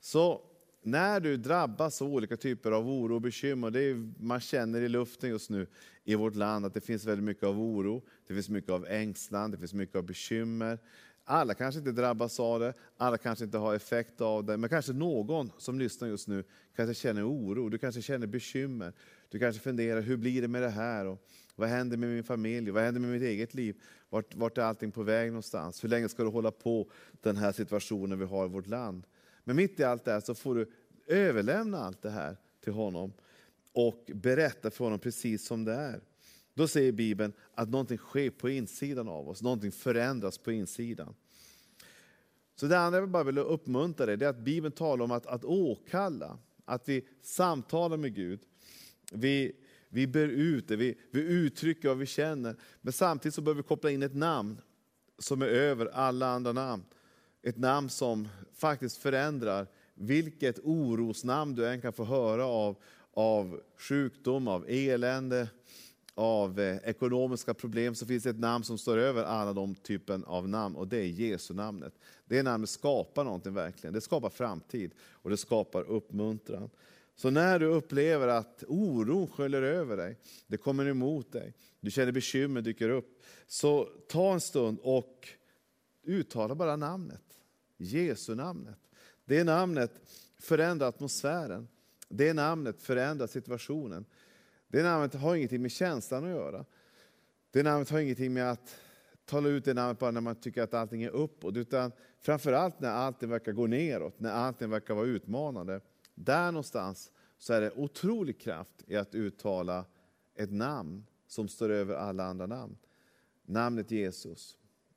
Så 0.00 0.42
när 0.82 1.20
du 1.20 1.36
drabbas 1.36 2.02
av 2.02 2.08
olika 2.08 2.36
typer 2.36 2.72
av 2.72 2.88
oro 2.88 3.14
och 3.14 3.20
bekymmer, 3.20 3.70
det 3.70 3.80
är, 3.80 4.12
man 4.18 4.40
känner 4.40 4.80
i 4.80 4.88
luften 4.88 5.30
just 5.30 5.50
nu 5.50 5.66
i 6.04 6.14
vårt 6.14 6.34
land 6.34 6.66
att 6.66 6.74
det 6.74 6.80
finns 6.80 7.04
väldigt 7.04 7.24
mycket 7.24 7.44
av 7.44 7.60
oro, 7.60 8.02
det 8.26 8.34
finns 8.34 8.48
mycket 8.48 8.70
av 8.70 8.86
ängslan, 8.86 9.50
det 9.50 9.58
finns 9.58 9.74
mycket 9.74 9.96
av 9.96 10.02
bekymmer. 10.02 10.78
Alla 11.24 11.54
kanske 11.54 11.78
inte 11.78 11.92
drabbas 11.92 12.40
av 12.40 12.60
det, 12.60 12.74
alla 12.96 13.18
kanske 13.18 13.44
inte 13.44 13.58
har 13.58 13.74
effekt 13.74 14.20
av 14.20 14.44
det, 14.44 14.56
men 14.56 14.70
kanske 14.70 14.92
någon 14.92 15.50
som 15.58 15.78
lyssnar 15.78 16.08
just 16.08 16.28
nu 16.28 16.44
kanske 16.76 16.94
känner 16.94 17.28
oro, 17.28 17.68
du 17.68 17.78
kanske 17.78 18.02
känner 18.02 18.26
bekymmer. 18.26 18.92
Du 19.34 19.40
kanske 19.40 19.62
funderar, 19.62 20.00
hur 20.00 20.16
blir 20.16 20.42
det 20.42 20.48
med 20.48 20.62
det 20.62 20.68
här? 20.68 21.06
Och 21.06 21.28
vad 21.54 21.68
händer 21.68 21.96
med 21.96 22.08
min 22.08 22.24
familj? 22.24 22.70
Vad 22.70 22.82
händer 22.82 23.00
med 23.00 23.10
mitt 23.10 23.22
eget 23.22 23.54
liv? 23.54 23.82
Vart, 24.10 24.34
vart 24.34 24.58
är 24.58 24.62
allting 24.62 24.92
på 24.92 25.02
väg 25.02 25.28
någonstans? 25.28 25.84
Hur 25.84 25.88
länge 25.88 26.08
ska 26.08 26.22
du 26.22 26.28
hålla 26.28 26.50
på 26.50 26.90
den 27.20 27.36
här 27.36 27.52
situationen 27.52 28.18
vi 28.18 28.24
har 28.24 28.46
i 28.46 28.48
vårt 28.48 28.66
land? 28.66 29.06
Men 29.44 29.56
mitt 29.56 29.80
i 29.80 29.84
allt 29.84 30.04
det 30.04 30.12
här 30.12 30.20
så 30.20 30.34
får 30.34 30.54
du 30.54 30.70
överlämna 31.06 31.78
allt 31.78 32.02
det 32.02 32.10
här 32.10 32.36
till 32.60 32.72
honom 32.72 33.12
och 33.72 34.10
berätta 34.14 34.70
för 34.70 34.84
honom 34.84 34.98
precis 34.98 35.46
som 35.46 35.64
det 35.64 35.74
är. 35.74 36.00
då 36.54 36.68
säger 36.68 36.92
Bibeln 36.92 37.32
att 37.54 37.68
någonting 37.68 37.98
sker 37.98 38.30
på 38.30 38.50
insidan 38.50 39.08
av 39.08 39.28
oss, 39.28 39.42
någonting 39.42 39.72
förändras 39.72 40.38
på 40.38 40.52
insidan. 40.52 41.14
Så 42.56 42.66
det 42.66 42.78
andra 42.78 42.98
jag 42.98 43.10
bara 43.10 43.24
vill 43.24 43.38
uppmuntra 43.38 44.06
dig, 44.06 44.16
det 44.16 44.24
är 44.24 44.30
att 44.30 44.44
Bibeln 44.44 44.72
talar 44.72 45.04
om 45.04 45.10
att, 45.10 45.26
att 45.26 45.44
åkalla, 45.44 46.38
att 46.64 46.88
vi 46.88 47.06
samtalar 47.22 47.96
med 47.96 48.14
Gud. 48.14 48.40
Vi, 49.14 49.52
vi 49.88 50.06
ber 50.06 50.28
ut 50.28 50.68
det, 50.68 50.76
vi, 50.76 50.98
vi 51.10 51.20
uttrycker 51.20 51.88
vad 51.88 51.98
vi 51.98 52.06
känner. 52.06 52.56
Men 52.80 52.92
samtidigt 52.92 53.34
så 53.34 53.40
behöver 53.40 53.62
vi 53.62 53.68
koppla 53.68 53.90
in 53.90 54.02
ett 54.02 54.14
namn 54.14 54.60
som 55.18 55.42
är 55.42 55.46
över 55.46 55.86
alla 55.86 56.26
andra 56.26 56.52
namn. 56.52 56.84
Ett 57.42 57.58
namn 57.58 57.88
som 57.88 58.28
faktiskt 58.54 58.96
förändrar 58.96 59.66
vilket 59.94 60.58
orosnamn 60.58 61.54
du 61.54 61.68
än 61.68 61.80
kan 61.80 61.92
få 61.92 62.04
höra 62.04 62.46
av, 62.46 62.76
av 63.14 63.60
sjukdom, 63.76 64.48
av 64.48 64.64
elände, 64.68 65.48
av 66.14 66.60
eh, 66.60 66.76
ekonomiska 66.76 67.54
problem, 67.54 67.94
så 67.94 68.06
finns 68.06 68.24
det 68.24 68.30
ett 68.30 68.38
namn 68.38 68.64
som 68.64 68.78
står 68.78 68.98
över 68.98 69.24
alla 69.24 69.52
de 69.52 69.74
typen 69.74 70.24
av 70.24 70.48
namn 70.48 70.76
och 70.76 70.88
det 70.88 70.96
är 70.96 71.06
Jesu 71.06 71.54
namnet. 71.54 71.94
Det 72.26 72.42
namnet 72.42 72.70
skapar 72.70 73.24
någonting 73.24 73.54
verkligen. 73.54 73.94
Det 73.94 74.00
skapar 74.00 74.30
framtid 74.30 74.92
och 74.98 75.30
det 75.30 75.36
skapar 75.36 75.82
uppmuntran. 75.82 76.70
Så 77.16 77.30
när 77.30 77.58
du 77.58 77.66
upplever 77.66 78.28
att 78.28 78.64
oron 78.68 79.28
sköljer 79.28 79.62
över 79.62 79.96
dig, 79.96 80.18
det 80.46 80.56
kommer 80.56 80.86
emot 80.86 81.32
dig, 81.32 81.54
du 81.80 81.90
känner 81.90 82.12
bekymmer 82.12 82.60
dyker 82.60 82.88
upp, 82.88 83.22
så 83.46 83.88
ta 84.08 84.32
en 84.32 84.40
stund 84.40 84.78
och 84.82 85.28
uttala 86.02 86.54
bara 86.54 86.76
namnet. 86.76 87.22
Jesu 87.76 88.34
namnet. 88.34 88.78
Det 89.24 89.44
namnet 89.44 89.92
förändrar 90.38 90.88
atmosfären. 90.88 91.68
Det 92.08 92.34
namnet 92.34 92.82
förändrar 92.82 93.26
situationen. 93.26 94.04
Det 94.68 94.82
namnet 94.82 95.14
har 95.14 95.36
ingenting 95.36 95.62
med 95.62 95.72
känslan 95.72 96.24
att 96.24 96.30
göra. 96.30 96.64
Det 97.50 97.62
namnet 97.62 97.90
har 97.90 97.98
ingenting 97.98 98.32
med 98.32 98.50
att 98.50 98.76
tala 99.24 99.48
ut 99.48 99.64
det 99.64 99.74
namnet 99.74 99.98
bara 99.98 100.10
när 100.10 100.20
man 100.20 100.40
tycker 100.40 100.62
att 100.62 100.74
allting 100.74 101.02
är 101.02 101.10
uppåt, 101.10 101.56
utan 101.56 101.92
framförallt 102.20 102.80
när 102.80 102.90
allting 102.90 103.28
verkar 103.28 103.52
gå 103.52 103.66
neråt, 103.66 104.20
när 104.20 104.30
allting 104.30 104.70
verkar 104.70 104.94
vara 104.94 105.06
utmanande. 105.06 105.80
Där 106.14 106.52
någonstans 106.52 107.12
så 107.38 107.52
är 107.52 107.60
det 107.60 107.70
otrolig 107.70 108.40
kraft 108.40 108.82
i 108.86 108.96
att 108.96 109.14
uttala 109.14 109.84
ett 110.34 110.52
namn 110.52 111.06
som 111.26 111.48
står 111.48 111.70
över 111.70 111.94
alla 111.94 112.24
andra 112.24 112.46
namn. 112.46 112.76
Namnet 113.46 113.90
Jesus. 113.90 114.56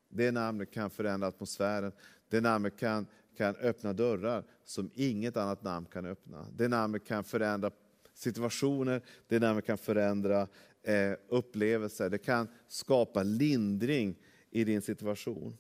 Det 0.09 0.31
namnet 0.31 0.71
kan 0.71 0.89
förändra 0.89 1.27
atmosfären. 1.27 1.91
Det 2.29 2.41
namnet 2.41 2.77
kan, 2.77 3.07
kan 3.37 3.55
öppna 3.55 3.93
dörrar 3.93 4.43
som 4.63 4.89
inget 4.93 5.37
annat 5.37 5.63
namn 5.63 5.85
kan 5.85 6.05
öppna. 6.05 6.45
Det 6.55 6.67
namnet 6.67 7.05
kan 7.05 7.23
förändra 7.23 7.71
situationer, 8.13 9.01
det 9.27 9.39
namnet 9.39 9.65
kan 9.65 9.77
förändra 9.77 10.47
eh, 10.83 11.13
upplevelser. 11.27 12.09
Det 12.09 12.17
kan 12.17 12.47
skapa 12.67 13.23
lindring 13.23 14.15
i 14.49 14.63
din 14.63 14.81
situation. 14.81 15.57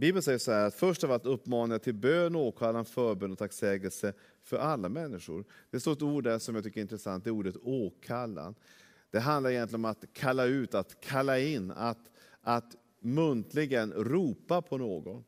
Bibeln 0.00 0.22
säger 0.22 0.38
så 0.38 0.52
här, 0.52 0.66
att 0.66 0.74
först 0.74 1.04
av 1.04 1.12
allt 1.12 1.26
uppmanar 1.26 1.74
jag 1.74 1.82
till 1.82 1.94
bön, 1.94 2.36
åkallan, 2.36 2.84
förbön 2.84 3.32
och 3.32 3.38
tacksägelse 3.38 4.12
för 4.42 4.56
alla 4.56 4.88
människor. 4.88 5.44
Det 5.70 5.80
står 5.80 5.92
ett 5.92 6.02
ord 6.02 6.24
där 6.24 6.38
som 6.38 6.54
jag 6.54 6.64
tycker 6.64 6.80
är 6.80 6.82
intressant, 6.82 7.24
det 7.24 7.30
är 7.30 7.32
ordet 7.32 7.56
åkallan. 7.62 8.54
Det 9.10 9.20
handlar 9.20 9.50
egentligen 9.50 9.84
om 9.84 9.90
att 9.90 10.04
kalla 10.12 10.44
ut, 10.44 10.74
att 10.74 11.00
kalla 11.00 11.38
in, 11.38 11.70
att, 11.70 12.10
att 12.40 12.76
muntligen 13.00 13.92
ropa 13.92 14.62
på 14.62 14.78
någon. 14.78 15.24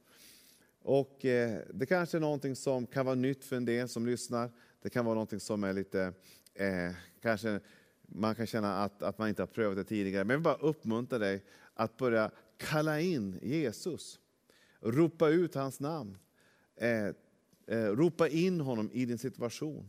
Och 0.83 1.25
eh, 1.25 1.59
Det 1.75 1.87
kanske 1.87 2.19
är 2.19 2.21
någonting 2.21 2.57
som 2.57 2.87
kan 2.87 3.07
vara 3.07 3.15
nytt 3.15 3.45
för 3.45 3.57
en 3.57 3.65
del 3.65 3.89
som 3.89 4.07
lyssnar. 4.07 4.51
Det 4.83 4.91
kan 4.91 5.05
vara 5.05 5.15
någonting 5.15 5.41
som 5.41 5.65
är 5.65 5.73
lite, 5.73 6.13
eh, 6.55 6.93
kanske 7.23 7.61
man 8.03 8.35
kan 8.35 8.47
känna 8.47 8.85
att, 8.85 9.03
att 9.03 9.19
man 9.19 9.29
inte 9.29 9.43
har 9.43 9.47
prövat 9.47 9.77
det 9.77 9.85
tidigare. 9.85 10.25
Men 10.25 10.31
jag 10.31 10.39
vill 10.39 10.45
bara 10.45 10.69
uppmuntra 10.69 11.19
dig 11.19 11.45
att 11.75 11.97
börja 11.97 12.31
kalla 12.57 13.01
in 13.01 13.39
Jesus. 13.43 14.19
Ropa 14.83 15.29
ut 15.29 15.55
hans 15.55 15.81
namn. 15.81 16.19
Eh, 16.77 17.07
eh, 17.67 17.87
ropa 17.87 18.29
in 18.29 18.61
honom 18.61 18.91
i 18.93 19.05
din 19.05 19.19
situation. 19.19 19.89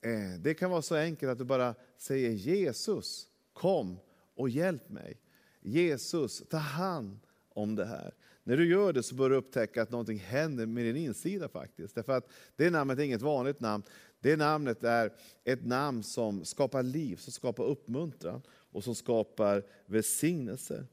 Eh, 0.00 0.40
det 0.40 0.54
kan 0.54 0.70
vara 0.70 0.82
så 0.82 0.94
enkelt 0.94 1.32
att 1.32 1.38
du 1.38 1.44
bara 1.44 1.74
säger 1.96 2.30
Jesus, 2.30 3.26
kom 3.52 3.98
och 4.34 4.48
hjälp 4.48 4.88
mig. 4.88 5.20
Jesus, 5.60 6.42
ta 6.48 6.56
hand 6.56 7.18
om 7.48 7.74
det 7.74 7.86
här. 7.86 8.14
När 8.44 8.56
du 8.56 8.68
gör 8.68 8.92
det 8.92 9.02
så 9.02 9.14
bör 9.14 9.30
du 9.30 9.36
upptäcka 9.36 9.82
att 9.82 9.90
någonting 9.90 10.18
händer 10.18 10.66
med 10.66 10.84
din 10.84 10.96
insida 10.96 11.48
faktiskt. 11.48 11.94
Därför 11.94 12.12
att 12.12 12.30
det 12.56 12.70
namnet 12.70 12.98
är 12.98 13.02
inget 13.02 13.22
vanligt 13.22 13.60
namn. 13.60 13.82
Det 14.20 14.36
namnet 14.36 14.84
är 14.84 15.12
ett 15.44 15.66
namn 15.66 16.02
som 16.02 16.44
skapar 16.44 16.82
liv, 16.82 17.16
som 17.16 17.32
skapar 17.32 17.64
uppmuntran 17.64 18.42
och 18.48 18.84
som 18.84 18.94
skapar 18.94 19.64
välsignelse. 19.86 20.86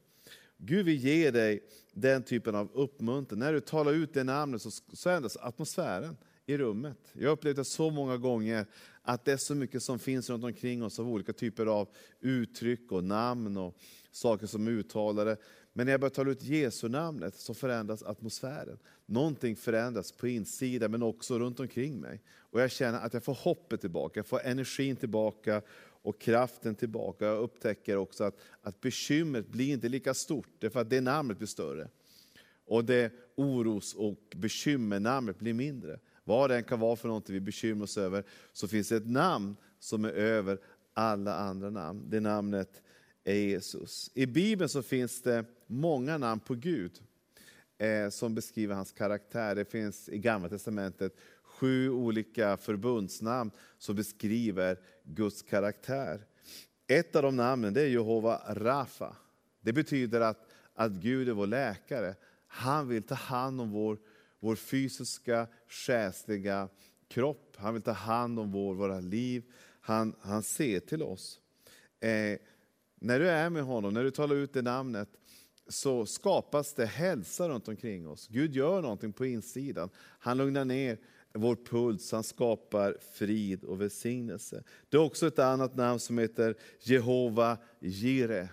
Gud 0.58 0.86
vill 0.86 1.04
ge 1.04 1.30
dig 1.30 1.62
den 1.92 2.22
typen 2.22 2.54
av 2.54 2.70
uppmuntran. 2.72 3.38
När 3.38 3.52
du 3.52 3.60
talar 3.60 3.92
ut 3.92 4.14
det 4.14 4.24
namnet 4.24 4.62
så, 4.62 4.70
så 4.92 5.10
ändras 5.10 5.36
atmosfären 5.36 6.16
i 6.46 6.58
rummet. 6.58 6.98
Jag 7.12 7.28
har 7.28 7.32
upplevt 7.32 7.56
det 7.56 7.64
så 7.64 7.90
många 7.90 8.16
gånger 8.16 8.66
att 9.02 9.24
det 9.24 9.32
är 9.32 9.36
så 9.36 9.54
mycket 9.54 9.82
som 9.82 9.98
finns 9.98 10.30
runt 10.30 10.44
omkring 10.44 10.84
oss 10.84 10.98
av 10.98 11.08
olika 11.08 11.32
typer 11.32 11.66
av 11.66 11.88
uttryck 12.20 12.92
och 12.92 13.04
namn 13.04 13.56
och 13.56 13.76
saker 14.10 14.46
som 14.46 14.66
är 14.66 14.70
uttalade. 14.70 15.36
Men 15.72 15.86
när 15.86 15.92
jag 15.92 16.00
börjar 16.00 16.10
tala 16.10 16.30
ut 16.30 16.42
Jesu 16.42 16.88
namnet 16.88 17.34
så 17.34 17.54
förändras 17.54 18.02
atmosfären. 18.02 18.78
Någonting 19.06 19.56
förändras 19.56 20.12
på 20.12 20.28
insidan 20.28 20.90
men 20.90 21.02
också 21.02 21.38
runt 21.38 21.60
omkring 21.60 22.00
mig. 22.00 22.22
Och 22.38 22.60
jag 22.60 22.70
känner 22.70 23.00
att 23.00 23.14
jag 23.14 23.24
får 23.24 23.34
hoppet 23.34 23.80
tillbaka, 23.80 24.18
jag 24.18 24.26
får 24.26 24.40
energin 24.44 24.96
tillbaka 24.96 25.62
och 26.06 26.18
kraften 26.18 26.74
tillbaka. 26.74 27.24
Jag 27.24 27.38
upptäcker 27.38 27.96
också 27.96 28.24
att, 28.24 28.40
att 28.60 28.80
bekymret 28.80 29.48
blir 29.48 29.72
inte 29.72 29.88
lika 29.88 30.14
stort, 30.14 30.48
därför 30.58 30.80
att 30.80 30.90
det 30.90 31.00
namnet 31.00 31.38
blir 31.38 31.46
större. 31.46 31.88
Och 32.64 32.84
det 32.84 33.12
oros 33.34 33.94
och 33.94 34.34
bekymmer-namnet 34.36 35.38
blir 35.38 35.54
mindre. 35.54 35.98
Vad 36.24 36.50
det 36.50 36.56
än 36.56 36.64
kan 36.64 36.80
vara 36.80 36.96
för 36.96 37.08
någonting 37.08 37.34
vi 37.34 37.40
bekymrar 37.40 37.84
oss 37.84 37.98
över, 37.98 38.24
så 38.52 38.68
finns 38.68 38.88
det 38.88 38.96
ett 38.96 39.08
namn 39.08 39.56
som 39.78 40.04
är 40.04 40.12
över 40.12 40.58
alla 40.94 41.34
andra 41.34 41.70
namn. 41.70 42.06
Det 42.10 42.20
namnet 42.20 42.82
är 43.24 43.34
Jesus. 43.34 44.10
I 44.14 44.26
Bibeln 44.26 44.68
så 44.68 44.82
finns 44.82 45.22
det 45.22 45.44
många 45.66 46.18
namn 46.18 46.40
på 46.40 46.54
Gud 46.54 47.00
eh, 47.78 48.08
som 48.08 48.34
beskriver 48.34 48.74
hans 48.74 48.92
karaktär. 48.92 49.54
Det 49.54 49.64
finns 49.64 50.08
i 50.08 50.18
Gamla 50.18 50.48
Testamentet 50.48 51.16
sju 51.56 51.90
olika 51.90 52.56
förbundsnamn 52.56 53.50
som 53.78 53.96
beskriver 53.96 54.78
Guds 55.02 55.42
karaktär. 55.42 56.26
Ett 56.86 57.16
av 57.16 57.22
de 57.22 57.36
namnen 57.36 57.74
det 57.74 57.82
är 57.82 57.86
Jehova 57.86 58.40
Rafa. 58.48 59.16
Det 59.60 59.72
betyder 59.72 60.20
att, 60.20 60.50
att 60.74 60.92
Gud 60.92 61.28
är 61.28 61.32
vår 61.32 61.46
läkare. 61.46 62.14
Han 62.46 62.88
vill 62.88 63.02
ta 63.02 63.14
hand 63.14 63.60
om 63.60 63.70
vår, 63.70 63.98
vår 64.40 64.56
fysiska, 64.56 65.46
själsliga 65.68 66.68
kropp. 67.08 67.56
Han 67.56 67.74
vill 67.74 67.82
ta 67.82 67.92
hand 67.92 68.38
om 68.38 68.52
vår, 68.52 68.74
våra 68.74 69.00
liv. 69.00 69.42
Han, 69.80 70.14
han 70.20 70.42
ser 70.42 70.80
till 70.80 71.02
oss. 71.02 71.40
Eh, 72.00 72.38
när 73.00 73.18
du 73.18 73.28
är 73.28 73.50
med 73.50 73.62
honom, 73.62 73.94
när 73.94 74.04
du 74.04 74.10
talar 74.10 74.36
ut 74.36 74.52
det 74.52 74.62
namnet, 74.62 75.08
så 75.68 76.06
skapas 76.06 76.74
det 76.74 76.86
hälsa 76.86 77.48
runt 77.48 77.68
omkring 77.68 78.08
oss. 78.08 78.28
Gud 78.28 78.54
gör 78.54 78.82
någonting 78.82 79.12
på 79.12 79.26
insidan. 79.26 79.90
Han 79.96 80.36
lugnar 80.36 80.64
ner 80.64 80.98
vår 81.36 81.56
puls, 81.56 82.12
han 82.12 82.22
skapar 82.22 82.96
frid 83.12 83.64
och 83.64 83.80
välsignelse. 83.80 84.62
Det 84.88 84.96
är 84.96 85.00
också 85.00 85.26
ett 85.26 85.38
annat 85.38 85.76
namn 85.76 86.00
som 86.00 86.18
heter 86.18 86.54
Jehova 86.80 87.58
Jire. 87.80 88.48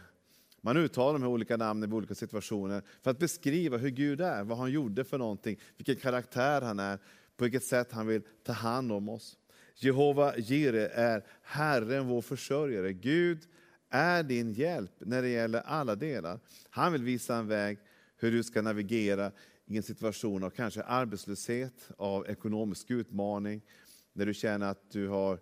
Man 0.62 0.78
uttalar 0.78 1.14
de 1.14 1.22
här 1.22 1.30
olika 1.30 1.58
namnen 1.58 1.92
i 1.92 1.94
olika 1.94 2.16
situationer 2.16 2.82
för 3.02 3.12
att 3.12 3.20
beskriva 3.20 3.78
hur 3.78 3.90
Gud 3.90 4.22
är, 4.22 4.44
vad 4.44 4.58
han 4.58 4.72
gjorde 4.72 5.04
för 5.04 5.18
någonting, 5.18 5.60
vilken 5.78 5.96
karaktär 5.96 6.62
han 6.62 6.80
är, 6.80 6.98
på 7.38 7.44
vilket 7.44 7.64
sätt 7.64 7.92
han 7.92 8.08
vill 8.08 8.22
ta 8.44 8.54
hand 8.54 8.92
om 8.92 9.10
oss. 9.10 9.38
Jehova 9.76 10.38
Jire 10.38 10.88
är 10.88 11.26
Herren 11.42 12.08
vår 12.08 12.22
försörjare. 12.22 12.94
Gud 12.94 13.40
är 13.90 14.24
din 14.24 14.54
hjälp 14.54 14.92
när 14.98 15.22
det 15.22 15.30
gäller 15.30 15.60
alla 15.60 15.96
delar. 15.96 16.40
Han 16.70 16.92
vill 16.92 17.04
visa 17.04 17.36
en 17.36 17.48
väg 17.48 17.80
hur 18.18 18.32
du 18.32 18.44
ska 18.44 18.62
navigera 18.62 19.32
i 19.66 19.78
en 19.78 19.84
situation 19.84 20.44
av 20.44 20.50
kanske 20.50 20.84
arbetslöshet, 20.84 21.90
av 21.98 22.28
ekonomisk 22.28 22.92
utmaning, 22.92 23.62
när 24.14 24.26
du 24.26 24.34
känner 24.34 24.68
att 24.68 24.92
du 24.92 25.08
har 25.08 25.40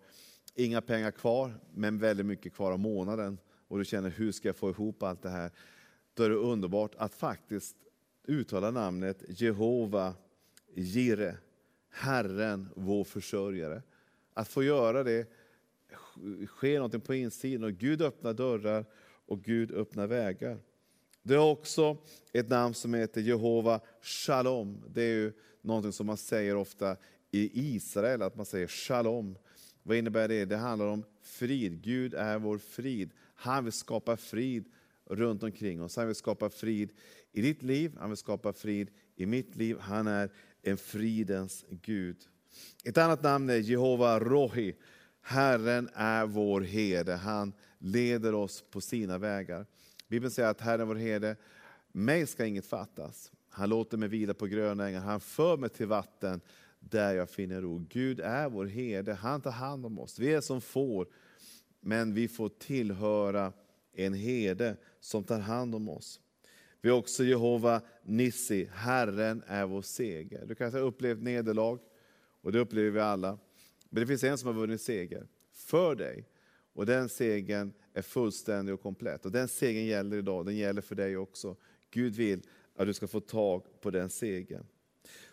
inga 0.56 0.82
pengar 0.82 1.12
kvar, 1.12 1.60
men 1.74 2.00
väldigt 2.00 2.26
mycket 2.26 2.54
kvar 2.54 2.72
av 2.72 2.80
månaden 2.80 3.38
och 3.68 3.78
du 3.78 3.86
känner 3.86 4.10
hur 4.10 4.32
ska 4.32 4.48
jag 4.48 4.56
få 4.56 4.70
ihop 4.70 5.04
allt 5.04 5.22
det 5.22 5.30
här? 5.30 5.52
Då 6.14 6.24
är 6.24 6.30
det 6.30 6.36
underbart 6.36 6.96
att 6.98 7.14
faktiskt 7.14 7.76
uttala 8.28 8.72
namnet 8.72 9.24
Jehova 9.28 10.14
Jire, 10.74 11.38
Herren 11.90 12.70
vår 12.76 13.04
försörjare. 13.04 13.82
Att 14.34 14.48
få 14.48 14.64
göra 14.64 15.04
det 15.04 15.30
sker 16.48 16.80
något 16.80 17.04
på 17.04 17.16
insidan 17.16 17.64
och 17.64 17.74
Gud 17.74 18.02
öppnar 18.02 18.34
dörrar 18.34 18.86
och 19.26 19.44
Gud 19.44 19.72
öppnar 19.72 20.08
vägar. 20.08 20.60
Det 21.24 21.36
har 21.36 21.52
också 21.52 21.98
ett 22.34 22.50
namn 22.50 22.74
som 22.74 22.94
heter 22.94 23.22
Jehova 23.22 23.80
Shalom. 24.02 24.84
Det 24.94 25.02
är 25.02 25.16
ju 25.16 25.34
något 25.62 25.96
som 25.96 26.08
man 26.08 26.18
säger 26.18 26.56
ofta 26.56 26.98
i 27.32 27.76
Israel, 27.76 28.22
att 28.22 28.36
man 28.36 28.46
säger 28.46 28.68
Shalom. 28.68 29.38
Vad 29.84 29.98
innebär 29.98 30.28
det? 30.28 30.46
Det 30.46 30.58
handlar 30.58 30.88
om 30.88 31.04
frid. 31.22 31.82
Gud 31.82 32.14
är 32.14 32.40
vår 32.40 32.58
frid. 32.58 33.12
Han 33.36 33.64
vill 33.64 33.74
skapa 33.74 34.18
frid 34.18 34.66
runt 35.06 35.44
omkring 35.44 35.82
oss. 35.82 35.96
Han 35.96 36.08
vill 36.08 36.16
skapa 36.16 36.50
frid 36.50 36.92
i 37.32 37.42
ditt 37.42 37.64
liv, 37.64 37.96
han 38.00 38.10
vill 38.10 38.18
skapa 38.18 38.54
frid 38.54 38.90
i 39.16 39.26
mitt 39.26 39.56
liv. 39.56 39.78
Han 39.80 40.08
är 40.08 40.32
en 40.62 40.78
fridens 40.78 41.66
Gud. 41.70 42.18
Ett 42.84 42.98
annat 42.98 43.24
namn 43.24 43.50
är 43.50 43.56
Jehova 43.56 44.20
Rohi. 44.20 44.76
Herren 45.22 45.90
är 45.94 46.26
vår 46.26 46.62
herde. 46.62 47.16
Han 47.16 47.54
leder 47.78 48.34
oss 48.34 48.64
på 48.72 48.82
sina 48.82 49.18
vägar. 49.18 49.66
Bibeln 50.12 50.32
säger 50.32 50.50
att 50.50 50.62
Herren 50.62 50.82
är 50.82 50.86
vår 50.86 50.96
herde. 50.96 51.36
Mig 51.92 52.28
ska 52.28 52.46
inget 52.46 52.66
fattas. 52.66 53.32
Han 53.50 53.70
låter 53.70 53.98
mig 53.98 54.10
vila 54.10 54.34
på 54.34 54.48
gröna 54.48 54.88
ängar. 54.88 55.00
Han 55.00 55.20
för 55.20 55.58
mig 55.58 55.70
till 55.70 55.88
vatten 55.88 56.42
där 56.80 57.14
jag 57.14 57.30
finner 57.30 57.62
ro. 57.62 57.86
Gud 57.90 58.20
är 58.20 58.50
vår 58.50 58.66
herde. 58.66 59.14
Han 59.14 59.42
tar 59.42 59.52
hand 59.52 59.86
om 59.86 60.00
oss. 60.00 60.20
Vi 60.20 60.34
är 60.34 60.42
som 60.42 60.62
får, 60.62 61.08
men 61.80 62.14
vi 62.14 62.28
får 62.28 62.50
tillhöra 62.50 63.54
en 63.94 64.14
herde 64.14 64.78
som 65.00 65.24
tar 65.24 65.40
hand 65.40 65.76
om 65.76 65.90
oss. 65.90 66.22
Vi 66.82 66.90
har 66.90 66.98
också 66.98 67.24
Jehova 67.24 67.82
Nissi, 68.04 68.70
Herren 68.74 69.44
är 69.48 69.66
vår 69.66 69.82
seger. 69.82 70.46
Du 70.46 70.56
kanske 70.56 70.80
har 70.80 70.86
upplevt 70.86 71.22
nederlag, 71.22 71.80
och 72.42 72.52
det 72.52 72.60
upplever 72.60 72.90
vi 72.92 73.00
alla. 73.00 73.38
Men 73.90 74.02
det 74.02 74.08
finns 74.08 74.24
en 74.24 74.38
som 74.38 74.48
har 74.48 74.54
vunnit 74.54 74.82
seger 74.82 75.28
för 75.54 75.96
dig. 75.96 76.28
Och 76.74 76.86
den 76.86 77.10
segern 77.10 77.74
är 77.94 78.02
fullständig 78.02 78.74
och 78.74 78.82
komplett. 78.82 79.26
Och 79.26 79.32
den 79.32 79.48
segern 79.48 79.86
gäller 79.86 80.18
idag, 80.18 80.46
den 80.46 80.56
gäller 80.56 80.82
för 80.82 80.96
dig 80.96 81.18
också. 81.18 81.56
Gud 81.92 82.16
vill 82.16 82.42
att 82.76 82.88
du 82.88 82.94
ska 82.94 83.08
få 83.08 83.20
tag 83.20 83.64
på 83.82 83.92
den 83.92 84.10
segern. 84.10 84.66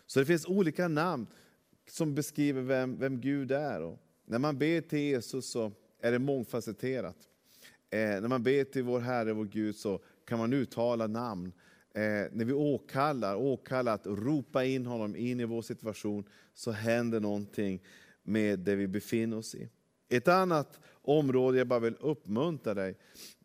Så 0.05 0.19
det 0.19 0.25
finns 0.25 0.45
olika 0.45 0.87
namn 0.87 1.27
som 1.89 2.15
beskriver 2.15 2.61
vem, 2.61 2.99
vem 2.99 3.21
Gud 3.21 3.51
är. 3.51 3.81
Och 3.81 3.99
när 4.25 4.39
man 4.39 4.57
ber 4.57 4.81
till 4.81 4.99
Jesus 4.99 5.49
så 5.49 5.71
är 6.01 6.11
det 6.11 6.19
mångfacetterat. 6.19 7.17
Eh, 7.89 7.99
när 7.99 8.27
man 8.27 8.43
ber 8.43 8.63
till 8.63 8.83
vår 8.83 8.99
Herre, 8.99 9.33
vår 9.33 9.45
Gud, 9.45 9.75
så 9.75 9.99
kan 10.25 10.39
man 10.39 10.53
uttala 10.53 11.07
namn. 11.07 11.51
Eh, 11.93 12.01
när 12.31 12.45
vi 12.45 12.53
åkallar, 12.53 13.35
åkallar 13.35 13.93
att 13.93 14.07
ropa 14.07 14.65
in 14.65 14.85
honom 14.85 15.15
in 15.15 15.39
i 15.39 15.45
vår 15.45 15.61
situation, 15.61 16.23
så 16.53 16.71
händer 16.71 17.19
någonting 17.19 17.81
med 18.23 18.59
det 18.59 18.75
vi 18.75 18.87
befinner 18.87 19.37
oss 19.37 19.55
i. 19.55 19.69
Ett 20.09 20.27
annat 20.27 20.79
område 21.01 21.57
jag 21.57 21.67
bara 21.67 21.79
vill 21.79 21.95
uppmuntra 21.99 22.73
dig, 22.73 22.97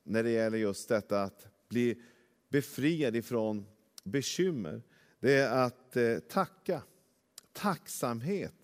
när 0.03 0.23
det 0.23 0.31
gäller 0.31 0.59
just 0.59 0.89
detta 0.89 1.23
att 1.23 1.47
bli 1.69 2.03
befriad 2.49 3.17
ifrån 3.17 3.67
bekymmer, 4.05 4.83
det 5.21 5.33
är 5.33 5.65
att 5.67 5.97
eh, 5.97 6.19
tacka. 6.19 6.83
Tacksamhet, 7.53 8.55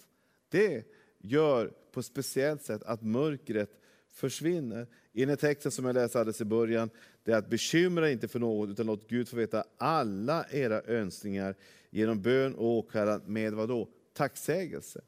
det 0.49 0.85
gör 1.19 1.73
på 1.93 2.01
ett 2.01 2.07
speciellt 2.07 2.63
sätt 2.63 2.83
att 2.83 3.03
mörkret 3.03 3.71
försvinner. 4.13 4.87
I 5.13 5.25
den 5.25 5.37
texten 5.37 5.73
som 5.73 5.85
jag 5.85 5.95
läste 5.95 6.19
alldeles 6.19 6.41
i 6.41 6.45
början, 6.45 6.91
det 7.25 7.33
är 7.33 7.37
att 7.37 7.51
bekymra 7.51 8.11
inte 8.11 8.29
för 8.29 8.39
något, 8.39 8.71
utan 8.71 8.87
låt 8.87 9.09
Gud 9.09 9.29
få 9.29 9.37
veta 9.37 9.65
alla 9.77 10.47
era 10.51 10.83
önskningar 10.83 11.55
genom 11.91 12.23
bön 12.23 12.55
och 12.55 12.67
åkallan 12.67 13.23
med 13.27 13.53
vad 13.53 13.69
då? 13.69 13.89
Tacksägelse. 14.13 15.01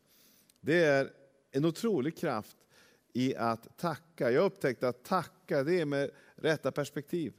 Det 0.61 0.85
är 0.85 1.11
en 1.51 1.65
otrolig 1.65 2.17
kraft 2.17 2.57
i 3.13 3.37
att 3.37 3.79
tacka. 3.79 4.31
Jag 4.31 4.45
upptäckte 4.45 4.89
att 4.89 5.05
tacka, 5.05 5.63
det 5.65 5.81
är 5.81 5.85
med 5.85 6.11
rätta 6.37 6.73
perspektiv. 6.73 7.33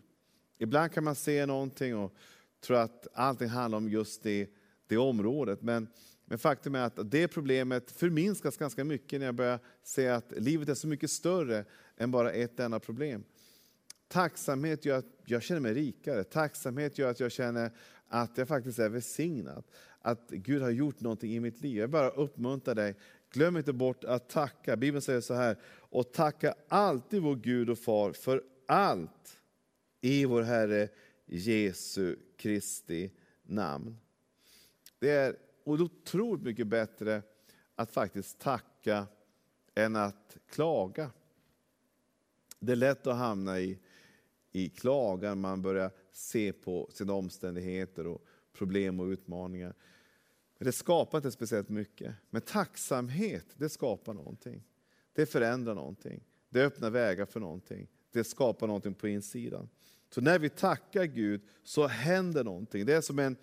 Ibland 0.57 0.91
kan 0.91 1.03
man 1.03 1.15
se 1.15 1.45
någonting 1.45 1.97
och 1.97 2.13
tro 2.61 2.75
att 2.75 3.07
allting 3.13 3.47
handlar 3.47 3.77
om 3.77 3.89
just 3.89 4.23
det, 4.23 4.49
det 4.87 4.97
området. 4.97 5.61
Men, 5.61 5.87
men 6.25 6.39
faktum 6.39 6.75
är 6.75 6.81
att 6.81 7.11
det 7.11 7.27
problemet 7.27 7.91
förminskas 7.91 8.57
ganska 8.57 8.83
mycket 8.83 9.19
när 9.19 9.25
jag 9.25 9.35
börjar 9.35 9.59
se 9.83 10.07
att 10.07 10.33
livet 10.37 10.69
är 10.69 10.73
så 10.73 10.87
mycket 10.87 11.11
större 11.11 11.65
än 11.97 12.11
bara 12.11 12.31
ett 12.31 12.59
enda 12.59 12.79
problem. 12.79 13.23
Tacksamhet 14.07 14.85
gör 14.85 14.97
att 14.97 15.05
jag 15.25 15.43
känner 15.43 15.61
mig 15.61 15.73
rikare. 15.73 16.23
Tacksamhet 16.23 16.97
gör 16.97 17.09
att 17.09 17.19
jag 17.19 17.31
känner 17.31 17.71
att 18.07 18.37
jag 18.37 18.47
faktiskt 18.47 18.79
är 18.79 18.89
välsignad. 18.89 19.63
Att 20.01 20.29
Gud 20.29 20.61
har 20.61 20.69
gjort 20.69 20.99
någonting 20.99 21.35
i 21.35 21.39
mitt 21.39 21.61
liv. 21.61 21.77
Jag 21.77 21.89
bara 21.89 22.09
uppmuntrar 22.09 22.75
dig, 22.75 22.95
glöm 23.33 23.57
inte 23.57 23.73
bort 23.73 24.03
att 24.03 24.29
tacka. 24.29 24.77
Bibeln 24.77 25.01
säger 25.01 25.21
så 25.21 25.33
här, 25.33 25.57
och 25.65 26.13
tacka 26.13 26.55
alltid 26.67 27.21
vår 27.21 27.35
Gud 27.35 27.69
och 27.69 27.79
Far 27.79 28.13
för 28.13 28.43
allt 28.67 29.39
i 30.01 30.25
vår 30.25 30.41
Herre 30.41 30.89
Jesu 31.25 32.15
Kristi 32.37 33.11
namn. 33.43 33.97
Det 34.99 35.09
är 35.09 35.35
otroligt 35.63 36.43
mycket 36.43 36.67
bättre 36.67 37.21
att 37.75 37.91
faktiskt 37.91 38.39
tacka 38.39 39.07
än 39.75 39.95
att 39.95 40.37
klaga. 40.49 41.11
Det 42.59 42.71
är 42.71 42.75
lätt 42.75 43.07
att 43.07 43.17
hamna 43.17 43.59
i, 43.59 43.79
i 44.51 44.69
klagan, 44.69 45.41
man 45.41 45.61
börjar 45.61 45.91
se 46.11 46.53
på 46.53 46.89
sina 46.91 47.13
omständigheter 47.13 48.07
och 48.07 48.25
problem 48.53 48.99
och 48.99 49.05
utmaningar. 49.05 49.73
Det 50.63 50.71
skapar 50.71 51.17
inte 51.17 51.31
speciellt 51.31 51.69
mycket. 51.69 52.15
Men 52.29 52.41
tacksamhet, 52.41 53.45
det 53.57 53.69
skapar 53.69 54.13
någonting. 54.13 54.63
Det 55.13 55.25
förändrar 55.25 55.75
någonting. 55.75 56.23
Det 56.49 56.65
öppnar 56.65 56.89
vägar 56.89 57.25
för 57.25 57.39
någonting. 57.39 57.87
Det 58.11 58.23
skapar 58.23 58.67
någonting 58.67 58.93
på 58.93 59.07
insidan. 59.07 59.69
Så 60.09 60.21
när 60.21 60.39
vi 60.39 60.49
tackar 60.49 61.05
Gud 61.05 61.41
så 61.63 61.87
händer 61.87 62.43
någonting. 62.43 62.85
Det 62.85 62.93
är 62.93 63.01
som 63.01 63.19
en 63.19 63.35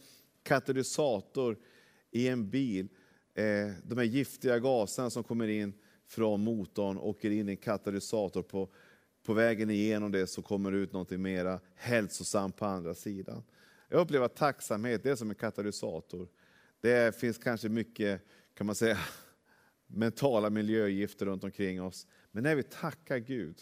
katalysator 0.42 1.59
i 2.11 2.28
en 2.28 2.50
bil. 2.50 2.88
Eh, 3.35 3.70
de 3.83 3.98
här 3.98 4.04
giftiga 4.04 4.59
gaserna 4.59 5.11
som 5.11 5.24
kommer 5.24 5.48
in 5.48 5.72
från 6.06 6.44
motorn 6.44 6.98
åker 6.98 7.30
in 7.30 7.48
i 7.48 7.52
en 7.52 7.56
katalysator. 7.56 8.42
På, 8.42 8.68
på 9.22 9.33
vägen 9.33 9.70
igenom 9.70 10.12
det 10.12 10.26
så 10.26 10.42
kommer 10.42 10.72
det 10.72 10.78
ut 10.78 10.92
något 10.92 11.11
mera 11.11 11.61
hälsosamt 11.74 12.56
på 12.56 12.66
andra 12.66 12.94
sidan. 12.94 13.42
Jag 13.88 14.00
upplever 14.00 14.26
att 14.26 14.37
tacksamhet 14.37 15.02
det 15.02 15.11
är 15.11 15.16
som 15.16 15.30
en 15.30 15.37
katalysator. 15.37 16.28
Det 16.81 17.16
finns 17.16 17.38
kanske 17.38 17.69
mycket, 17.69 18.23
kan 18.55 18.66
man 18.66 18.75
säga, 18.75 18.99
mentala 19.87 20.51
miljögifter 20.51 21.27
runt 21.27 21.45
omkring 21.45 21.83
oss. 21.83 22.07
Men 22.33 22.43
när 22.43 22.55
vi 22.55 22.62
tackar 22.62 23.19
Gud, 23.19 23.57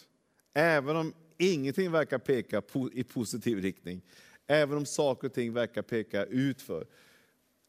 även 0.54 0.96
om 0.96 1.14
ingenting 1.38 1.90
verkar 1.90 2.18
peka 2.18 2.62
i 2.92 3.04
positiv 3.04 3.58
riktning, 3.58 4.02
även 4.46 4.76
om 4.76 4.86
saker 4.86 5.28
och 5.28 5.34
ting 5.34 5.52
verkar 5.52 5.82
peka 5.82 6.24
utför, 6.24 6.86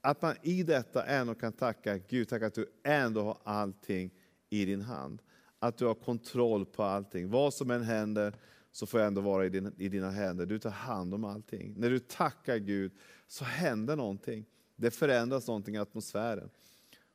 att 0.01 0.21
man 0.21 0.35
i 0.41 0.63
detta 0.63 1.05
ändå 1.05 1.35
kan 1.35 1.53
tacka 1.53 1.97
Gud, 1.97 2.29
tacka 2.29 2.47
att 2.47 2.53
du 2.53 2.65
ändå 2.83 3.23
har 3.23 3.37
allting 3.43 4.11
i 4.49 4.65
din 4.65 4.81
hand. 4.81 5.21
Att 5.59 5.77
du 5.77 5.85
har 5.85 5.93
kontroll 5.93 6.65
på 6.65 6.83
allting. 6.83 7.29
Vad 7.29 7.53
som 7.53 7.71
än 7.71 7.83
händer 7.83 8.33
så 8.71 8.85
får 8.85 8.99
jag 8.99 9.07
ändå 9.07 9.21
vara 9.21 9.45
i, 9.45 9.49
din, 9.49 9.73
i 9.77 9.89
dina 9.89 10.11
händer. 10.11 10.45
Du 10.45 10.59
tar 10.59 10.69
hand 10.69 11.13
om 11.13 11.23
allting. 11.23 11.73
När 11.77 11.89
du 11.89 11.99
tackar 11.99 12.57
Gud 12.57 12.91
så 13.27 13.45
händer 13.45 13.95
någonting. 13.95 14.45
Det 14.79 14.91
förändras 14.91 15.47
någonting 15.47 15.75
i 15.75 15.77
atmosfären. 15.77 16.49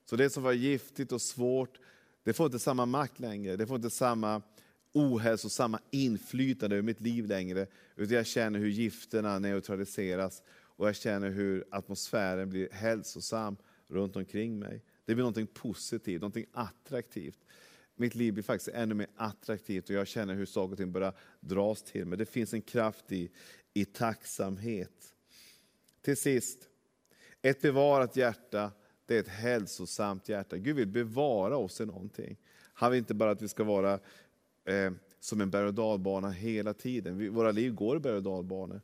Så 0.04 0.16
det 0.16 0.30
som 0.30 0.42
var 0.42 0.52
giftigt 0.52 1.12
och 1.12 1.22
svårt, 1.22 1.78
det 2.22 2.32
får 2.32 2.46
inte 2.46 2.58
samma 2.58 2.86
makt 2.86 3.18
längre. 3.18 3.56
Det 3.56 3.66
får 3.66 3.76
inte 3.76 3.90
samma 3.90 4.42
ohälsosamma 4.92 5.80
inflytande 5.90 6.76
över 6.76 6.86
mitt 6.86 7.00
liv 7.00 7.26
längre. 7.26 7.66
Utan 7.96 8.16
jag 8.16 8.26
känner 8.26 8.58
hur 8.58 8.68
gifterna 8.68 9.38
neutraliseras 9.38 10.42
och 10.48 10.88
jag 10.88 10.96
känner 10.96 11.30
hur 11.30 11.64
atmosfären 11.70 12.50
blir 12.50 12.68
hälsosam 12.72 13.56
runt 13.88 14.16
omkring 14.16 14.58
mig. 14.58 14.84
Det 15.04 15.14
blir 15.14 15.22
någonting 15.22 15.46
positivt, 15.46 16.20
någonting 16.20 16.46
attraktivt. 16.52 17.38
Mitt 17.96 18.14
liv 18.14 18.32
blir 18.32 18.42
faktiskt 18.42 18.76
ännu 18.76 18.94
mer 18.94 19.08
attraktivt 19.16 19.90
och 19.90 19.96
jag 19.96 20.08
känner 20.08 20.34
hur 20.34 20.46
saker 20.46 20.72
och 20.72 20.78
ting 20.78 20.92
börjar 20.92 21.14
dras 21.40 21.82
till 21.82 22.06
mig. 22.06 22.18
Det 22.18 22.26
finns 22.26 22.54
en 22.54 22.62
kraft 22.62 23.12
i, 23.12 23.30
i 23.74 23.84
tacksamhet. 23.84 25.14
Till 26.02 26.16
sist, 26.16 26.68
ett 27.44 27.60
bevarat 27.60 28.16
hjärta, 28.16 28.72
det 29.06 29.16
är 29.16 29.20
ett 29.20 29.28
hälsosamt 29.28 30.28
hjärta. 30.28 30.56
Gud 30.56 30.76
vill 30.76 30.86
bevara 30.86 31.56
oss 31.56 31.80
i 31.80 31.86
någonting. 31.86 32.36
Han 32.74 32.90
vill 32.90 32.98
inte 32.98 33.14
bara 33.14 33.30
att 33.30 33.42
vi 33.42 33.48
ska 33.48 33.64
vara 33.64 33.92
eh, 34.64 34.92
som 35.20 35.40
en 35.40 35.50
berg 35.50 35.66
och 35.66 35.74
dalbana 35.74 36.30
hela 36.30 36.74
tiden. 36.74 37.18
Vi, 37.18 37.28
våra 37.28 37.50
liv 37.50 37.74
går 37.74 37.96
i 37.96 38.00
berg 38.00 38.16
och 38.16 38.22
dalbanor. 38.22 38.80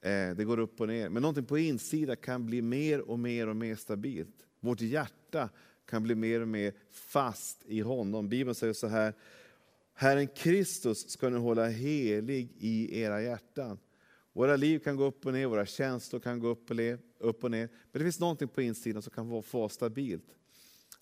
Eh, 0.00 0.30
det 0.36 0.44
går 0.44 0.58
upp 0.58 0.80
och 0.80 0.88
ner. 0.88 1.08
Men 1.08 1.22
någonting 1.22 1.44
på 1.44 1.58
insidan 1.58 2.16
kan 2.16 2.46
bli 2.46 2.62
mer 2.62 3.00
och 3.00 3.18
mer 3.18 3.48
och 3.48 3.56
mer 3.56 3.76
stabilt. 3.76 4.46
Vårt 4.60 4.80
hjärta 4.80 5.48
kan 5.86 6.02
bli 6.02 6.14
mer 6.14 6.40
och 6.40 6.48
mer 6.48 6.72
fast 6.90 7.62
i 7.66 7.80
honom. 7.80 8.28
Bibeln 8.28 8.54
säger 8.54 8.72
så 8.72 8.86
här, 8.86 9.14
Herren 9.94 10.26
Kristus 10.26 11.10
ska 11.10 11.28
ni 11.28 11.38
hålla 11.38 11.68
helig 11.68 12.52
i 12.58 13.00
era 13.00 13.22
hjärtan. 13.22 13.78
Våra 14.36 14.56
liv 14.56 14.78
kan 14.78 14.96
gå 14.96 15.04
upp 15.04 15.26
och 15.26 15.32
ner, 15.32 15.46
våra 15.46 15.66
känslor 15.66 16.20
kan 16.20 16.40
gå 16.40 16.48
upp 16.48 16.70
och, 16.70 16.76
ner, 16.76 16.98
upp 17.18 17.44
och 17.44 17.50
ner. 17.50 17.68
Men 17.92 17.98
det 17.98 18.04
finns 18.04 18.20
någonting 18.20 18.48
på 18.48 18.62
insidan 18.62 19.02
som 19.02 19.12
kan 19.12 19.42
få 19.42 19.62
oss 19.62 19.72
stabilt. 19.72 20.36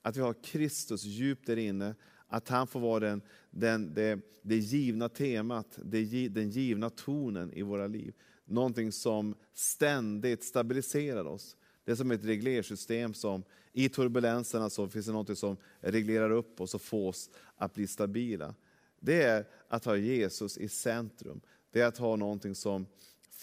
Att 0.02 0.16
vi 0.16 0.20
har 0.20 0.34
Kristus 0.42 1.04
djupt 1.04 1.46
där 1.46 1.56
inne, 1.56 1.94
att 2.28 2.48
han 2.48 2.66
får 2.66 2.80
vara 2.80 3.00
den, 3.00 3.22
den, 3.50 3.94
det, 3.94 4.20
det 4.42 4.56
givna 4.56 5.08
temat, 5.08 5.78
det, 5.84 6.28
den 6.28 6.50
givna 6.50 6.90
tonen 6.90 7.52
i 7.52 7.62
våra 7.62 7.86
liv. 7.86 8.14
Någonting 8.44 8.92
som 8.92 9.34
ständigt 9.54 10.44
stabiliserar 10.44 11.24
oss. 11.24 11.56
Det 11.84 11.92
är 11.92 11.96
som 11.96 12.10
ett 12.10 12.24
reglersystem 12.24 13.14
som 13.14 13.44
i 13.72 13.88
turbulenserna 13.88 14.70
så 14.70 14.88
finns 14.88 15.06
det 15.06 15.12
något 15.12 15.38
som 15.38 15.56
reglerar 15.80 16.30
upp 16.30 16.60
oss 16.60 16.74
och 16.74 16.82
får 16.82 17.08
oss 17.08 17.30
att 17.56 17.74
bli 17.74 17.86
stabila. 17.86 18.54
Det 19.00 19.22
är 19.22 19.46
att 19.68 19.84
ha 19.84 19.96
Jesus 19.96 20.58
i 20.58 20.68
centrum. 20.68 21.40
Det 21.70 21.80
är 21.80 21.86
att 21.86 21.98
ha 21.98 22.16
någonting 22.16 22.54
som 22.54 22.86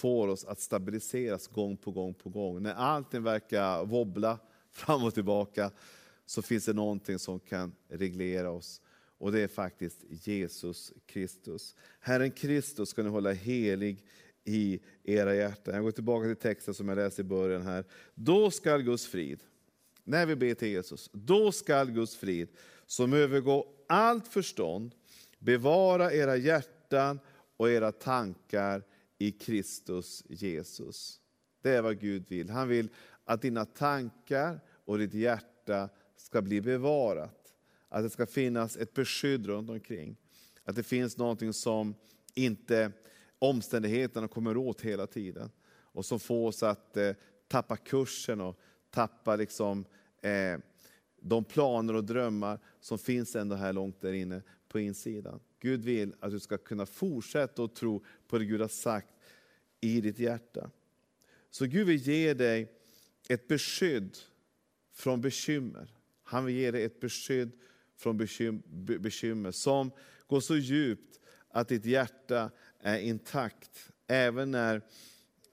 får 0.02 0.28
oss 0.28 0.46
att 0.46 0.60
stabiliseras 0.60 1.48
gång 1.48 1.78
på 1.78 1.92
gång 1.92 2.14
på 2.14 2.30
gång. 2.30 2.64
När 2.64 2.74
allting 2.74 3.24
verkar 3.24 3.86
wobbla 3.86 4.40
fram 4.72 5.04
och 5.04 5.14
tillbaka 5.14 5.72
så 6.26 6.42
finns 6.42 6.66
det 6.66 6.74
någonting 6.74 7.20
som 7.20 7.40
kan 7.40 7.76
reglera 7.88 8.52
oss. 8.52 8.82
Och 9.18 9.32
det 9.32 9.42
är 9.42 9.48
faktiskt 9.48 10.04
Jesus 10.10 10.94
Kristus. 11.06 11.76
Herren 12.00 12.32
Kristus 12.32 12.90
ska 12.90 13.04
ni 13.04 13.10
hålla 13.10 13.32
helig 13.32 14.06
i 14.44 14.80
era 15.04 15.36
hjärtan. 15.36 15.74
Jag 15.74 15.84
går 15.84 15.92
tillbaka 15.92 16.28
till 16.28 16.36
texten 16.36 16.74
som 16.74 16.88
jag 16.88 16.96
läste 16.96 17.22
i 17.22 17.26
början 17.26 17.62
här. 17.62 17.86
Då 18.16 18.52
skall 18.52 18.82
Guds 18.82 19.08
frid, 19.08 19.40
när 20.04 20.26
vi 20.26 20.36
ber 20.36 20.54
till 20.54 20.68
Jesus, 20.68 21.10
då 21.14 21.52
skall 21.52 21.92
Guds 21.92 22.16
frid 22.16 22.50
som 22.86 23.14
övergår 23.14 23.66
allt 23.88 24.28
förstånd 24.28 24.96
bevara 25.40 26.14
era 26.14 26.38
hjärtan 26.38 27.20
och 27.58 27.70
era 27.70 27.92
tankar 27.92 28.84
i 29.22 29.32
Kristus 29.32 30.24
Jesus. 30.30 31.22
Det 31.62 31.70
är 31.70 31.82
vad 31.82 32.00
Gud 32.00 32.26
vill. 32.28 32.50
Han 32.50 32.68
vill 32.68 32.90
att 33.26 33.42
dina 33.42 33.66
tankar 33.66 34.60
och 34.86 34.98
ditt 34.98 35.14
hjärta 35.14 35.90
ska 36.18 36.42
bli 36.42 36.62
bevarat. 36.62 37.54
Att 37.90 38.04
det 38.04 38.10
ska 38.10 38.26
finnas 38.26 38.78
ett 38.78 38.94
beskydd 38.94 39.46
runt 39.46 39.70
omkring. 39.70 40.18
Att 40.64 40.76
det 40.76 40.84
finns 40.84 41.18
någonting 41.18 41.54
som 41.54 41.96
inte 42.34 42.92
omständigheterna 43.40 44.28
kommer 44.28 44.58
åt 44.58 44.82
hela 44.82 45.08
tiden. 45.08 45.52
Och 45.72 46.06
som 46.06 46.20
får 46.20 46.48
oss 46.48 46.64
att 46.64 46.98
eh, 46.98 47.12
tappa 47.48 47.78
kursen 47.78 48.42
och 48.42 48.60
tappa 48.90 49.36
liksom, 49.36 49.86
eh, 50.22 50.60
de 51.22 51.44
planer 51.44 51.96
och 51.96 52.04
drömmar 52.04 52.60
som 52.80 52.98
finns 52.98 53.36
ändå 53.36 53.56
här 53.56 53.74
långt 53.74 54.02
där 54.02 54.14
inne 54.14 54.42
på 54.68 54.80
insidan. 54.80 55.40
Gud 55.62 55.84
vill 55.84 56.14
att 56.20 56.32
du 56.32 56.40
ska 56.40 56.58
kunna 56.58 56.86
fortsätta 56.86 57.64
att 57.64 57.76
tro 57.76 58.04
på 58.32 58.38
det 58.38 58.46
Gud 58.46 58.62
har 58.62 58.67
sagt 58.67 59.08
i 59.82 60.02
ditt 60.02 60.20
hjärta. 60.20 60.72
Så 61.50 61.65
Gud 61.65 61.88
vill 61.88 62.02
ge 62.02 62.34
dig 62.34 62.72
ett 63.30 63.48
beskydd 63.48 64.17
från 64.94 65.22
bekymmer. 65.22 65.94
Han 66.24 66.46
vill 66.46 66.56
ge 66.56 66.72
dig 66.72 66.84
ett 66.84 67.00
beskydd 67.00 67.52
från 67.98 68.17
bekymmer 69.00 69.52
som 69.52 69.91
går 70.28 70.39
så 70.39 70.58
djupt 70.58 71.20
att 71.50 71.67
ditt 71.67 71.86
hjärta 71.86 72.52
är 72.80 73.00
intakt. 73.00 73.91
Även 74.08 74.52
när 74.52 74.82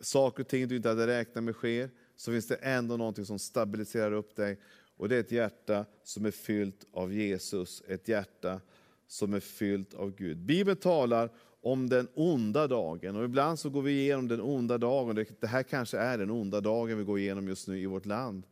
saker 0.00 0.42
och 0.42 0.48
ting 0.48 0.68
du 0.68 0.76
inte 0.76 0.88
hade 0.88 1.06
räknat 1.06 1.44
med 1.44 1.54
sker, 1.54 1.90
så 2.16 2.32
finns 2.32 2.46
det 2.46 2.54
ändå 2.54 2.96
någonting 2.96 3.24
som 3.24 3.38
stabiliserar 3.38 4.12
upp 4.12 4.36
dig. 4.36 4.58
Och 4.96 5.08
det 5.08 5.16
är 5.16 5.20
ett 5.20 5.32
hjärta 5.32 5.86
som 6.02 6.26
är 6.26 6.30
fyllt 6.30 6.86
av 6.92 7.12
Jesus, 7.12 7.82
ett 7.88 8.08
hjärta 8.08 8.60
som 9.06 9.34
är 9.34 9.40
fyllt 9.40 9.94
av 9.94 10.14
Gud. 10.14 10.38
Bibeln 10.38 10.76
talar 10.76 11.30
om 11.72 11.88
den 11.88 12.08
onda 12.14 12.66
dagen. 12.66 13.16
Och 13.16 13.24
ibland 13.24 13.58
så 13.58 13.70
går 13.70 13.82
vi 13.82 14.00
igenom 14.00 14.28
den 14.28 14.40
onda 14.40 14.78
dagen. 14.78 15.26
Det 15.40 15.46
här 15.46 15.62
kanske 15.62 15.98
är 15.98 16.18
den 16.18 16.30
onda 16.30 16.60
dagen 16.60 16.98
vi 16.98 17.04
går 17.04 17.18
igenom 17.18 17.48
just 17.48 17.68
nu 17.68 17.78
i 17.78 17.86
vårt 17.86 18.06
land. 18.06 18.46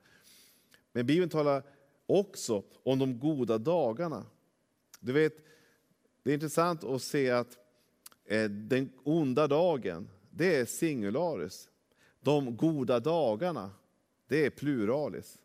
Men 0.92 1.06
Bibeln 1.06 1.30
talar 1.30 1.62
också 2.06 2.62
om 2.82 2.98
de 2.98 3.18
goda 3.18 3.58
dagarna. 3.58 4.26
Du 5.00 5.12
vet, 5.12 5.36
det 6.22 6.30
är 6.30 6.34
intressant 6.34 6.84
att 6.84 7.02
se 7.02 7.30
att 7.30 7.58
eh, 8.24 8.44
den 8.50 8.92
onda 9.04 9.46
dagen, 9.46 10.08
det 10.30 10.56
är 10.56 10.64
singularis. 10.64 11.68
De 12.20 12.56
goda 12.56 13.00
dagarna, 13.00 13.70
det 14.28 14.46
är 14.46 14.50
pluralis. 14.50 15.38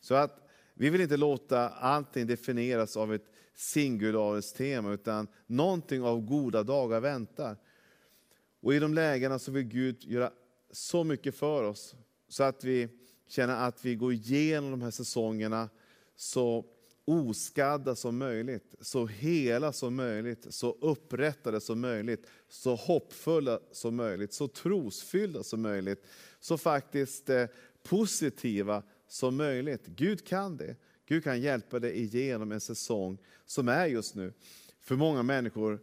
Så 0.00 0.14
att 0.14 0.48
vi 0.74 0.90
vill 0.90 1.00
inte 1.00 1.16
låta 1.16 1.68
allting 1.68 2.26
definieras 2.26 2.96
av 2.96 3.14
ett 3.14 3.32
singularens 3.56 4.52
tema, 4.52 4.92
utan 4.92 5.28
någonting 5.46 6.02
av 6.02 6.20
goda 6.20 6.62
dagar 6.62 7.00
väntar. 7.00 7.56
Och 8.60 8.74
i 8.74 8.78
de 8.78 8.94
lägena 8.94 9.38
så 9.38 9.52
vill 9.52 9.64
Gud 9.64 10.04
göra 10.04 10.30
så 10.70 11.04
mycket 11.04 11.34
för 11.34 11.62
oss, 11.62 11.94
så 12.28 12.42
att 12.42 12.64
vi 12.64 12.88
känner 13.28 13.68
att 13.68 13.84
vi 13.84 13.94
går 13.94 14.12
igenom 14.12 14.70
de 14.70 14.82
här 14.82 14.90
säsongerna 14.90 15.68
så 16.16 16.64
oskadda 17.04 17.94
som 17.94 18.18
möjligt, 18.18 18.74
så 18.80 19.06
hela 19.06 19.72
som 19.72 19.94
möjligt, 19.94 20.46
så 20.48 20.76
upprättade 20.80 21.60
som 21.60 21.80
möjligt, 21.80 22.26
så 22.48 22.74
hoppfulla 22.74 23.60
som 23.72 23.96
möjligt, 23.96 24.32
så 24.32 24.48
trosfyllda 24.48 25.42
som 25.42 25.62
möjligt, 25.62 26.04
så 26.40 26.58
faktiskt 26.58 27.30
eh, 27.30 27.46
positiva 27.82 28.82
som 29.08 29.36
möjligt. 29.36 29.86
Gud 29.86 30.26
kan 30.26 30.56
det. 30.56 30.76
Gud 31.06 31.24
kan 31.24 31.40
hjälpa 31.40 31.78
dig 31.78 32.02
igenom 32.02 32.52
en 32.52 32.60
säsong 32.60 33.18
som 33.44 33.68
är 33.68 33.86
just 33.86 34.14
nu. 34.14 34.32
För 34.80 34.96
många 34.96 35.22
människor, 35.22 35.80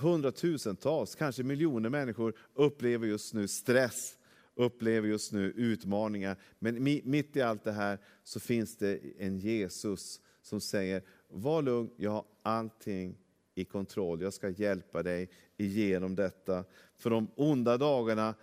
hundratusentals, 0.00 1.14
kanske 1.14 1.42
miljoner 1.42 1.90
människor 1.90 2.34
upplever 2.54 3.06
just 3.06 3.34
nu 3.34 3.48
stress, 3.48 4.18
upplever 4.54 5.08
just 5.08 5.32
nu 5.32 5.50
utmaningar. 5.50 6.36
Men 6.58 6.82
mitt 7.04 7.36
i 7.36 7.42
allt 7.42 7.64
det 7.64 7.72
här 7.72 7.98
så 8.22 8.40
finns 8.40 8.76
det 8.76 9.00
en 9.18 9.38
Jesus 9.38 10.20
som 10.42 10.60
säger, 10.60 11.02
var 11.28 11.62
lugn, 11.62 11.90
jag 11.96 12.10
har 12.10 12.24
allting 12.42 13.18
i 13.54 13.64
kontroll. 13.64 14.22
Jag 14.22 14.32
ska 14.32 14.48
hjälpa 14.48 15.02
dig 15.02 15.30
igenom 15.56 16.14
detta. 16.14 16.64
För 16.94 17.10
de 17.10 17.28
onda 17.34 17.78
dagarna, 17.78 18.34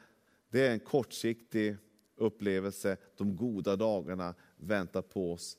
det 0.50 0.68
är 0.68 0.72
en 0.72 0.80
kortsiktig 0.80 1.78
upplevelse. 2.16 2.98
De 3.18 3.36
goda 3.36 3.76
dagarna 3.76 4.36
väntar 4.58 5.02
på 5.02 5.34
oss 5.34 5.58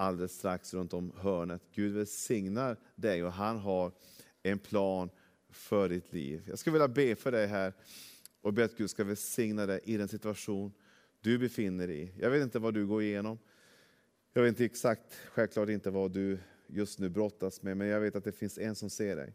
alldeles 0.00 0.32
strax 0.32 0.74
runt 0.74 0.92
om 0.92 1.12
hörnet. 1.16 1.62
Gud 1.74 1.94
välsignar 1.94 2.76
dig 2.94 3.24
och 3.24 3.32
han 3.32 3.58
har 3.58 3.92
en 4.42 4.58
plan 4.58 5.10
för 5.50 5.88
ditt 5.88 6.12
liv. 6.12 6.42
Jag 6.48 6.58
skulle 6.58 6.72
vilja 6.72 6.88
be 6.88 7.16
för 7.16 7.32
dig 7.32 7.46
här 7.46 7.72
och 8.40 8.52
be 8.52 8.64
att 8.64 8.76
Gud 8.76 8.90
ska 8.90 9.04
välsigna 9.04 9.66
dig 9.66 9.80
i 9.84 9.96
den 9.96 10.08
situation 10.08 10.72
du 11.20 11.38
befinner 11.38 11.86
dig 11.86 12.02
i. 12.02 12.12
Jag 12.18 12.30
vet 12.30 12.42
inte 12.42 12.58
vad 12.58 12.74
du 12.74 12.86
går 12.86 13.02
igenom. 13.02 13.38
Jag 14.32 14.42
vet 14.42 14.48
inte 14.48 14.64
exakt, 14.64 15.14
självklart 15.14 15.68
inte 15.68 15.90
vad 15.90 16.12
du 16.12 16.38
just 16.66 16.98
nu 16.98 17.08
brottas 17.08 17.62
med, 17.62 17.76
men 17.76 17.86
jag 17.86 18.00
vet 18.00 18.16
att 18.16 18.24
det 18.24 18.32
finns 18.32 18.58
en 18.58 18.74
som 18.74 18.90
ser 18.90 19.16
dig. 19.16 19.34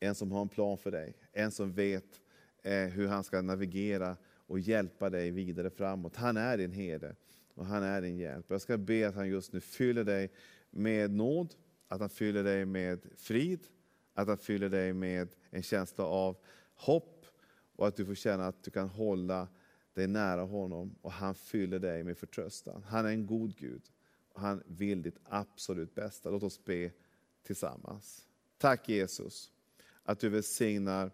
En 0.00 0.14
som 0.14 0.32
har 0.32 0.42
en 0.42 0.48
plan 0.48 0.78
för 0.78 0.90
dig. 0.90 1.14
En 1.32 1.50
som 1.50 1.72
vet 1.72 2.20
eh, 2.62 2.72
hur 2.72 3.06
han 3.06 3.24
ska 3.24 3.42
navigera 3.42 4.16
och 4.46 4.58
hjälpa 4.58 5.10
dig 5.10 5.30
vidare 5.30 5.70
framåt. 5.70 6.16
Han 6.16 6.36
är 6.36 6.58
din 6.58 6.72
herde 6.72 7.16
och 7.56 7.66
han 7.66 7.82
är 7.82 8.02
din 8.02 8.18
hjälp. 8.18 8.46
Jag 8.48 8.60
ska 8.60 8.78
be 8.78 9.08
att 9.08 9.14
han 9.14 9.28
just 9.28 9.52
nu 9.52 9.60
fyller 9.60 10.04
dig 10.04 10.32
med 10.70 11.10
nåd, 11.10 11.54
att 11.88 12.00
han 12.00 12.10
fyller 12.10 12.44
dig 12.44 12.64
med 12.64 13.06
frid, 13.16 13.66
att 14.14 14.28
han 14.28 14.38
fyller 14.38 14.68
dig 14.68 14.92
med 14.92 15.28
en 15.50 15.62
känsla 15.62 16.04
av 16.04 16.36
hopp 16.74 17.26
och 17.76 17.86
att 17.86 17.96
du 17.96 18.06
får 18.06 18.14
känna 18.14 18.46
att 18.46 18.62
du 18.62 18.70
kan 18.70 18.88
hålla 18.88 19.48
dig 19.94 20.06
nära 20.06 20.42
honom 20.42 20.94
och 21.02 21.12
han 21.12 21.34
fyller 21.34 21.78
dig 21.78 22.04
med 22.04 22.18
förtröstan. 22.18 22.82
Han 22.82 23.06
är 23.06 23.10
en 23.10 23.26
god 23.26 23.56
Gud 23.56 23.82
och 24.32 24.40
han 24.40 24.62
vill 24.66 25.02
ditt 25.02 25.18
absolut 25.24 25.94
bästa. 25.94 26.30
Låt 26.30 26.42
oss 26.42 26.64
be 26.64 26.90
tillsammans. 27.42 28.26
Tack 28.58 28.88
Jesus 28.88 29.50
att 30.02 30.20
du 30.20 30.28
välsignar 30.28 31.10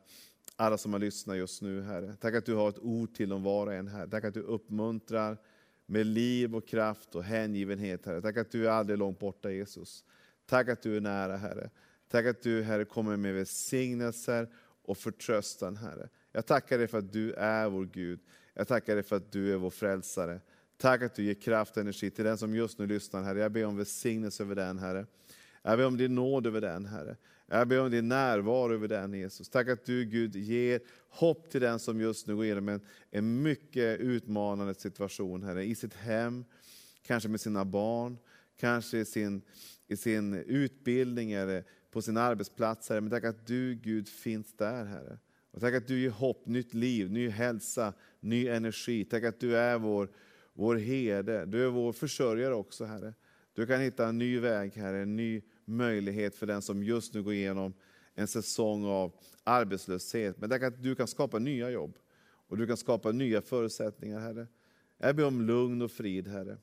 alla 0.57 0.79
som 0.79 0.93
har 0.93 1.01
lyssnat 1.01 1.37
just 1.37 1.63
nu, 1.63 1.83
Herre. 1.83 2.17
Tack 2.21 2.35
att 2.35 2.47
du 2.47 2.55
har 2.55 2.69
ett 2.69 2.79
ord 2.79 3.15
till 3.15 3.29
dem 3.29 3.43
var 3.43 3.67
och 3.67 3.73
en, 3.73 3.89
Herre. 3.89 4.11
Tack 4.11 4.25
att 4.25 4.35
du 4.35 4.41
uppmuntrar 4.41 5.39
med 5.87 6.07
liv 6.07 6.57
och 6.57 6.69
kraft 6.69 7.15
och 7.15 7.25
hängivenhet, 7.25 8.07
Herre. 8.07 8.23
Tack 8.23 8.37
att 8.37 8.51
du 8.51 8.67
är 8.67 8.71
aldrig 8.71 8.99
långt 8.99 9.19
borta, 9.19 9.51
Jesus. 9.51 10.05
Tack 10.47 10.69
att 10.69 10.83
du 10.83 10.97
är 10.97 11.01
nära, 11.01 11.37
Herre. 11.37 11.71
Tack 12.09 12.27
att 12.27 12.43
du, 12.43 12.63
Herre, 12.63 12.85
kommer 12.85 13.17
med 13.17 13.35
välsignelser 13.35 14.49
och 14.85 14.99
förtröstan, 14.99 15.77
Herre. 15.77 16.09
Jag 16.33 16.47
tackar 16.47 16.79
dig 16.79 16.87
för 16.87 16.99
att 16.99 17.13
du 17.13 17.33
är 17.33 17.69
vår 17.69 17.85
Gud. 17.85 18.21
Jag 18.55 18.69
tackar 18.69 18.95
dig 18.95 19.03
för 19.03 19.17
att 19.17 19.33
du 19.33 19.53
är 19.53 19.57
vår 19.57 19.71
frälsare. 19.71 20.41
Tack 20.77 21.03
att 21.03 21.15
du 21.15 21.25
ger 21.25 21.35
kraft 21.35 21.77
och 21.77 21.81
energi 21.81 22.11
till 22.11 22.25
den 22.25 22.39
som 22.39 22.55
just 22.55 22.79
nu 22.79 22.87
lyssnar, 22.87 23.23
Herre. 23.23 23.39
Jag 23.39 23.53
ber 23.53 23.65
om 23.65 23.77
välsignelse 23.77 24.43
över 24.43 24.55
den, 24.55 24.79
Herre. 24.79 25.07
Jag 25.63 25.79
ber 25.79 25.87
om 25.87 25.97
din 25.97 26.15
nåd 26.15 26.47
över 26.47 26.61
den, 26.61 26.87
Herre. 26.87 27.17
Jag 27.47 27.69
ber 27.69 27.81
om 27.81 27.91
din 27.91 28.09
närvaro 28.09 28.75
över 28.75 28.89
den, 28.89 29.13
Jesus. 29.13 29.49
Tack 29.49 29.69
att 29.69 29.85
du, 29.85 30.05
Gud, 30.05 30.37
ger 30.37 30.81
hopp 31.09 31.51
till 31.51 31.61
den 31.61 31.79
som 31.79 32.01
just 32.01 32.27
nu 32.27 32.37
går 32.37 32.45
igenom 32.45 32.69
en, 32.69 32.81
en 33.11 33.43
mycket 33.43 34.01
utmanande 34.01 34.75
situation, 34.75 35.43
Herre. 35.43 35.65
I 35.65 35.75
sitt 35.75 35.95
hem, 35.95 36.45
kanske 37.03 37.29
med 37.29 37.41
sina 37.41 37.65
barn, 37.65 38.19
kanske 38.57 38.99
i 38.99 39.05
sin, 39.05 39.43
i 39.89 39.97
sin 39.97 40.35
utbildning 40.35 41.33
eller 41.33 41.65
på 41.91 42.03
sin 42.03 42.17
arbetsplats, 42.17 42.89
Herre. 42.89 43.01
Men 43.01 43.11
tack 43.11 43.25
att 43.25 43.47
du, 43.47 43.75
Gud, 43.75 44.09
finns 44.09 44.57
där, 44.57 44.85
Herre. 44.85 45.19
Och 45.51 45.61
tack 45.61 45.75
att 45.75 45.87
du 45.87 46.01
ger 46.01 46.11
hopp, 46.11 46.47
nytt 46.47 46.75
liv, 46.75 47.11
ny 47.11 47.29
hälsa, 47.29 47.93
ny 48.21 48.49
energi. 48.49 49.05
Tack 49.05 49.25
att 49.25 49.41
du 49.41 49.57
är 49.57 49.79
vår, 49.79 50.09
vår 50.53 50.77
herde. 50.77 51.47
Du 51.47 51.65
är 51.65 51.69
vår 51.69 51.93
försörjare 51.93 52.55
också, 52.55 52.85
Herre. 52.85 53.15
Du 53.55 53.67
kan 53.67 53.81
hitta 53.81 54.07
en 54.07 54.19
ny 54.19 54.39
väg, 54.39 54.73
Herre, 54.75 55.03
en 55.03 55.17
ny 55.17 55.43
möjlighet 55.65 56.37
för 56.37 56.47
den 56.47 56.63
som 56.63 56.83
just 56.83 57.15
nu 57.15 57.23
går 57.23 57.33
igenom 57.33 57.75
en 58.15 58.27
säsong 58.27 58.85
av 58.85 59.13
arbetslöshet. 59.45 60.39
Men 60.39 60.51
tack 60.51 60.63
att 60.63 60.83
du 60.83 60.95
kan 60.95 61.09
skapa 61.09 61.39
nya 61.39 61.71
jobb 61.71 61.99
och 62.49 62.57
du 62.57 62.67
kan 62.67 62.77
skapa 62.77 63.13
nya 63.13 63.43
förutsättningar, 63.43 64.21
Herre. 64.21 64.47
Jag 64.99 65.17
ber 65.17 65.25
om 65.25 65.43
lugn 65.43 65.83
och 65.83 65.91
frid, 65.91 66.29
Herre. 66.29 66.59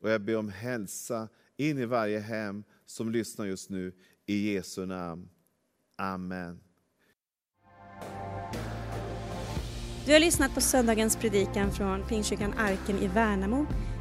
Och 0.00 0.10
jag 0.10 0.20
ber 0.20 0.36
om 0.36 0.48
hälsa 0.48 1.28
in 1.56 1.78
i 1.78 1.84
varje 1.84 2.18
hem 2.18 2.64
som 2.86 3.10
lyssnar 3.10 3.46
just 3.46 3.70
nu. 3.70 3.92
I 4.26 4.52
Jesu 4.54 4.86
namn. 4.86 5.28
Amen. 5.96 6.60
Du 10.06 10.12
har 10.12 10.20
lyssnat 10.20 10.54
på 10.54 10.60
söndagens 10.60 11.16
predikan 11.16 11.72
från 11.72 12.06
Pingstkyrkan 12.06 12.52
Arken 12.58 12.98
i 12.98 13.08
Värnamo. 13.08 13.66